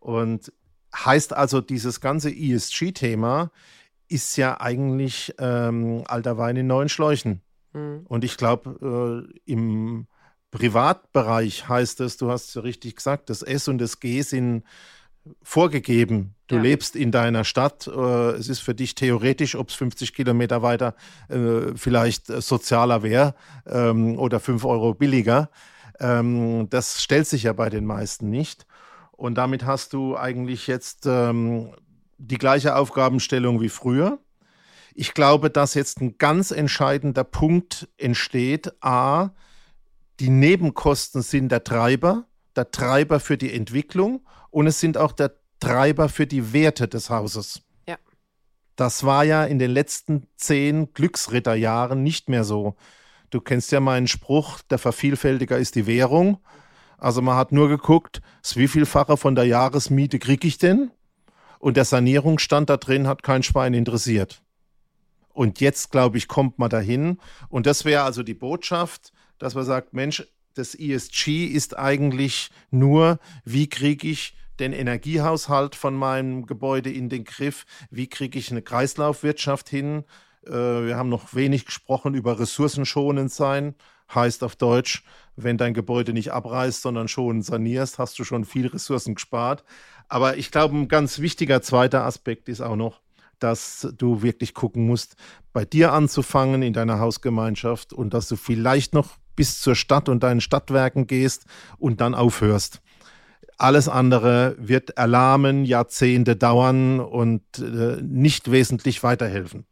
[0.00, 0.52] Und
[0.94, 3.50] heißt also, dieses ganze ESG-Thema
[4.08, 7.42] ist ja eigentlich ähm, alter Wein in neuen Schläuchen.
[7.72, 8.06] Mhm.
[8.08, 10.06] Und ich glaube, äh, im
[10.50, 14.64] Privatbereich heißt es, du hast es ja richtig gesagt, das S und das G sind
[15.42, 16.35] vorgegeben.
[16.48, 16.62] Du ja.
[16.62, 17.86] lebst in deiner Stadt.
[17.88, 20.94] Äh, es ist für dich theoretisch, ob es 50 Kilometer weiter
[21.28, 23.34] äh, vielleicht sozialer wäre
[23.66, 25.50] ähm, oder 5 Euro billiger.
[25.98, 28.66] Ähm, das stellt sich ja bei den meisten nicht.
[29.12, 31.74] Und damit hast du eigentlich jetzt ähm,
[32.18, 34.18] die gleiche Aufgabenstellung wie früher.
[34.94, 38.72] Ich glaube, dass jetzt ein ganz entscheidender Punkt entsteht.
[38.82, 39.30] A,
[40.20, 45.34] die Nebenkosten sind der Treiber, der Treiber für die Entwicklung und es sind auch der
[45.60, 47.62] Treiber für die Werte des Hauses.
[47.88, 47.96] Ja.
[48.76, 52.76] Das war ja in den letzten zehn Glücksritterjahren nicht mehr so.
[53.30, 56.38] Du kennst ja meinen Spruch, der Vervielfältiger ist die Währung.
[56.98, 58.22] Also man hat nur geguckt,
[58.54, 60.90] wie vielfache von der Jahresmiete kriege ich denn?
[61.58, 64.42] Und der Sanierungsstand da drin hat kein Schwein interessiert.
[65.32, 67.18] Und jetzt, glaube ich, kommt man dahin.
[67.48, 73.18] Und das wäre also die Botschaft, dass man sagt, Mensch, das ESG ist eigentlich nur,
[73.44, 77.66] wie kriege ich den Energiehaushalt von meinem Gebäude in den Griff?
[77.90, 80.04] Wie kriege ich eine Kreislaufwirtschaft hin?
[80.46, 83.74] Äh, wir haben noch wenig gesprochen über ressourcenschonend sein.
[84.14, 85.02] Heißt auf Deutsch,
[85.34, 89.64] wenn dein Gebäude nicht abreißt, sondern schon sanierst, hast du schon viel Ressourcen gespart.
[90.08, 93.00] Aber ich glaube, ein ganz wichtiger zweiter Aspekt ist auch noch,
[93.38, 95.16] dass du wirklich gucken musst,
[95.52, 100.22] bei dir anzufangen in deiner Hausgemeinschaft und dass du vielleicht noch bis zur Stadt und
[100.22, 101.44] deinen Stadtwerken gehst
[101.78, 102.80] und dann aufhörst.
[103.58, 109.66] Alles andere wird erlahmen, Jahrzehnte dauern und äh, nicht wesentlich weiterhelfen.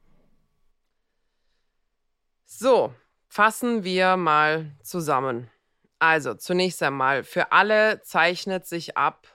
[2.46, 2.94] So,
[3.28, 5.50] fassen wir mal zusammen.
[5.98, 9.26] Also, zunächst einmal, für alle zeichnet sich ab,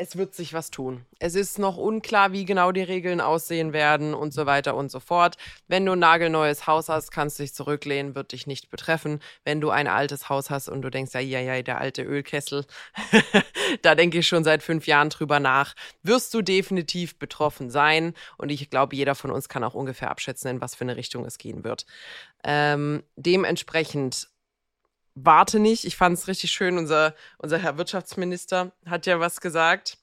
[0.00, 1.04] es wird sich was tun.
[1.18, 4.98] Es ist noch unklar, wie genau die Regeln aussehen werden und so weiter und so
[4.98, 5.36] fort.
[5.68, 9.20] Wenn du ein nagelneues Haus hast, kannst du dich zurücklehnen, wird dich nicht betreffen.
[9.44, 12.64] Wenn du ein altes Haus hast und du denkst, ja, ja, ja, der alte Ölkessel,
[13.82, 18.14] da denke ich schon seit fünf Jahren drüber nach, wirst du definitiv betroffen sein.
[18.38, 21.26] Und ich glaube, jeder von uns kann auch ungefähr abschätzen, in was für eine Richtung
[21.26, 21.84] es gehen wird.
[22.42, 24.29] Ähm, dementsprechend
[25.24, 25.84] warte nicht.
[25.84, 26.78] Ich fand es richtig schön.
[26.78, 29.98] Unser, unser Herr Wirtschaftsminister hat ja was gesagt.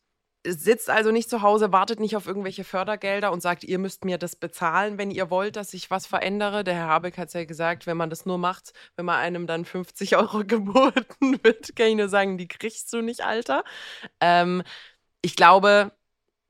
[0.45, 4.17] Sitzt also nicht zu Hause, wartet nicht auf irgendwelche Fördergelder und sagt, ihr müsst mir
[4.17, 6.63] das bezahlen, wenn ihr wollt, dass ich was verändere.
[6.63, 9.47] Der Herr Habeck hat es ja gesagt, wenn man das nur macht, wenn man einem
[9.47, 13.63] dann 50 Euro geboten wird, kann ich nur sagen, die kriegst du nicht, Alter.
[14.21, 14.63] Ähm,
[15.21, 15.91] ich glaube,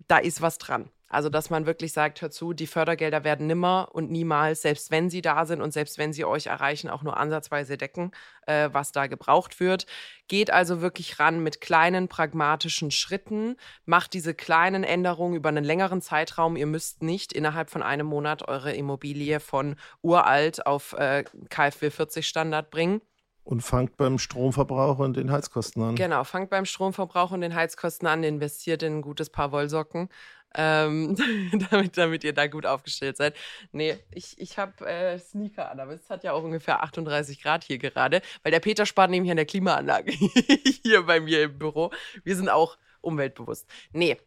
[0.07, 0.91] da ist was dran.
[1.09, 5.09] Also, dass man wirklich sagt, hör zu, die Fördergelder werden nimmer und niemals, selbst wenn
[5.09, 8.11] sie da sind und selbst wenn sie euch erreichen, auch nur ansatzweise decken,
[8.45, 9.85] äh, was da gebraucht wird.
[10.27, 13.55] Geht also wirklich ran mit kleinen, pragmatischen Schritten.
[13.85, 16.57] Macht diese kleinen Änderungen über einen längeren Zeitraum.
[16.57, 22.27] Ihr müsst nicht innerhalb von einem Monat eure Immobilie von uralt auf äh, KfW 40
[22.27, 23.01] Standard bringen.
[23.45, 25.95] Und fangt beim Stromverbrauch und den Heizkosten an.
[25.95, 30.09] Genau, fangt beim Stromverbrauch und den Heizkosten an, investiert in ein gutes Paar Wollsocken
[30.57, 31.15] ähm,
[31.69, 33.35] damit, damit ihr da gut aufgestellt seid.
[33.71, 37.63] Nee, ich, ich habe äh, Sneaker an, aber es hat ja auch ungefähr 38 Grad
[37.63, 40.11] hier gerade, weil der Peter spart nämlich an der Klimaanlage
[40.83, 41.91] hier bei mir im Büro.
[42.23, 43.67] Wir sind auch umweltbewusst.
[43.93, 44.17] Nee,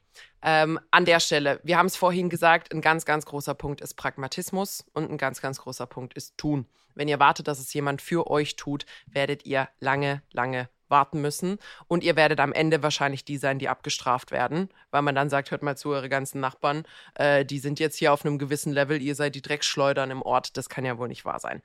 [0.42, 3.94] ähm, an der Stelle, wir haben es vorhin gesagt, ein ganz, ganz großer Punkt ist
[3.94, 6.66] Pragmatismus und ein ganz, ganz großer Punkt ist Tun.
[6.94, 11.58] Wenn ihr wartet, dass es jemand für euch tut, werdet ihr lange, lange warten müssen.
[11.88, 15.50] Und ihr werdet am Ende wahrscheinlich die sein, die abgestraft werden, weil man dann sagt,
[15.50, 16.84] hört mal zu, eure ganzen Nachbarn,
[17.14, 20.56] äh, die sind jetzt hier auf einem gewissen Level, ihr seid die Dreckschleudern im Ort.
[20.56, 21.62] Das kann ja wohl nicht wahr sein.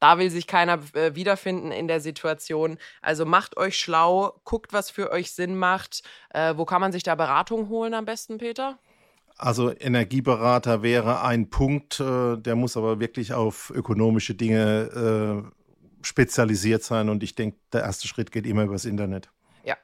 [0.00, 2.78] Da will sich keiner äh, wiederfinden in der Situation.
[3.00, 6.02] Also macht euch schlau, guckt, was für euch Sinn macht.
[6.30, 8.78] Äh, wo kann man sich da Beratung holen am besten, Peter?
[9.36, 15.63] Also Energieberater wäre ein Punkt, äh, der muss aber wirklich auf ökonomische Dinge äh,
[16.06, 19.30] spezialisiert sein und ich denke, der erste Schritt geht immer übers Internet.
[19.64, 19.76] Ja,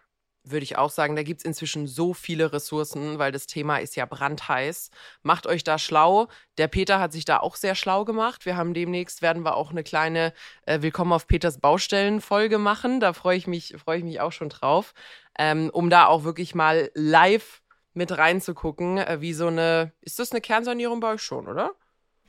[0.44, 1.16] würde ich auch sagen.
[1.16, 4.90] Da gibt es inzwischen so viele Ressourcen, weil das Thema ist ja brandheiß.
[5.22, 6.28] Macht euch da schlau.
[6.58, 8.46] Der Peter hat sich da auch sehr schlau gemacht.
[8.46, 10.32] Wir haben demnächst, werden wir auch eine kleine
[10.66, 13.00] äh, Willkommen auf Peters Baustellen-Folge machen.
[13.00, 14.94] Da freue ich, mich, freu ich mich auch schon drauf,
[15.38, 17.62] ähm, um da auch wirklich mal live
[17.92, 21.72] mit reinzugucken, äh, wie so eine, ist das eine Kernsanierung bei euch schon, oder?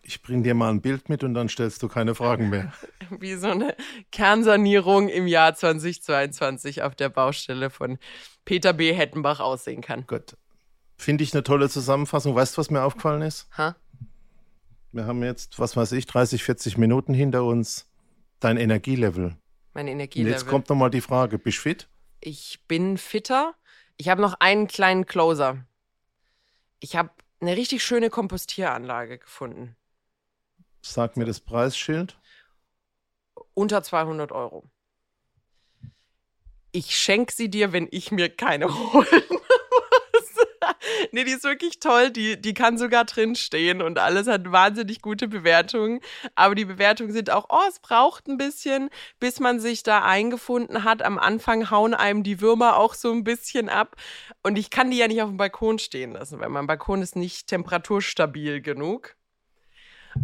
[0.03, 2.73] Ich bring dir mal ein Bild mit und dann stellst du keine Fragen mehr.
[3.19, 3.75] Wie so eine
[4.11, 7.99] Kernsanierung im Jahr 2022 auf der Baustelle von
[8.43, 8.93] Peter B.
[8.93, 10.07] Hettenbach aussehen kann.
[10.07, 10.35] Gut.
[10.97, 12.35] Finde ich eine tolle Zusammenfassung.
[12.35, 13.47] Weißt du, was mir aufgefallen ist?
[13.57, 13.75] Ha?
[14.91, 17.87] Wir haben jetzt, was weiß ich, 30, 40 Minuten hinter uns.
[18.39, 19.37] Dein Energielevel.
[19.73, 20.33] Mein Energielevel.
[20.33, 21.87] Und jetzt kommt nochmal die Frage: Bist du fit?
[22.19, 23.55] Ich bin fitter.
[23.97, 25.65] Ich habe noch einen kleinen Closer.
[26.79, 29.75] Ich habe eine richtig schöne Kompostieranlage gefunden.
[30.81, 32.17] Sag mir das Preisschild.
[33.53, 34.69] Unter 200 Euro.
[36.71, 40.45] Ich schenke sie dir, wenn ich mir keine holen muss.
[41.11, 42.09] nee, die ist wirklich toll.
[42.09, 45.99] Die, die kann sogar drin stehen und alles hat wahnsinnig gute Bewertungen.
[46.35, 50.83] Aber die Bewertungen sind auch, oh, es braucht ein bisschen, bis man sich da eingefunden
[50.83, 51.03] hat.
[51.03, 53.95] Am Anfang hauen einem die Würmer auch so ein bisschen ab.
[54.41, 57.15] Und ich kann die ja nicht auf dem Balkon stehen lassen, weil mein Balkon ist
[57.15, 59.15] nicht temperaturstabil genug.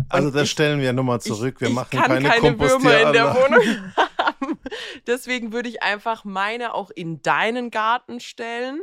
[0.10, 1.62] Also das stellen wir nochmal zurück.
[1.62, 3.64] Wir ich machen kann keine, keine Würmer in der Wohnung
[4.18, 4.60] haben.
[5.06, 8.80] Deswegen würde ich einfach meine auch in deinen Garten stellen.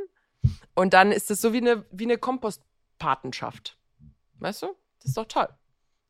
[0.74, 3.76] Und dann ist es so wie eine, wie eine Kompostpatenschaft.
[4.38, 4.68] Weißt du?
[5.00, 5.48] Das ist doch toll.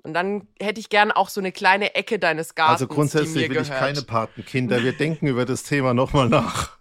[0.02, 2.82] Und dann hätte ich gern auch so eine kleine Ecke deines Gartens.
[2.82, 4.82] Also grundsätzlich will ich keine Patenkinder.
[4.82, 6.76] Wir denken über das Thema nochmal nach.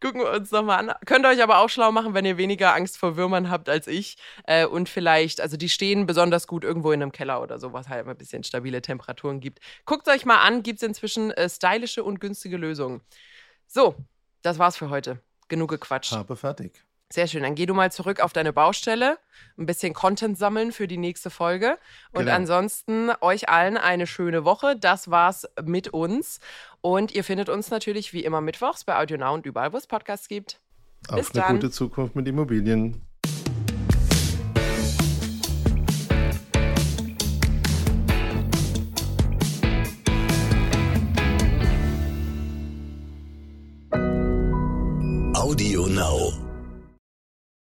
[0.00, 0.94] Gucken wir uns nochmal an.
[1.06, 3.86] Könnt ihr euch aber auch schlau machen, wenn ihr weniger Angst vor Würmern habt als
[3.86, 4.16] ich.
[4.44, 7.88] Äh, und vielleicht, also die stehen besonders gut irgendwo in einem Keller oder so, was
[7.88, 9.60] halt ein bisschen stabile Temperaturen gibt.
[9.84, 13.00] Guckt euch mal an, gibt es inzwischen äh, stylische und günstige Lösungen.
[13.66, 13.94] So,
[14.42, 15.20] das war's für heute.
[15.48, 16.12] Genug gequatscht.
[16.12, 16.84] Habe fertig.
[17.12, 17.42] Sehr schön.
[17.42, 19.18] Dann geh du mal zurück auf deine Baustelle,
[19.58, 21.76] ein bisschen Content sammeln für die nächste Folge.
[22.12, 22.32] Und Genau.
[22.36, 24.76] ansonsten euch allen eine schöne Woche.
[24.76, 26.40] Das war's mit uns.
[26.80, 29.86] Und ihr findet uns natürlich wie immer mittwochs bei Audio Now und überall, wo es
[29.86, 30.58] Podcasts gibt.
[31.08, 31.56] Auf Bis eine dann.
[31.56, 33.02] gute Zukunft mit Immobilien.
[45.34, 46.51] Audio Now.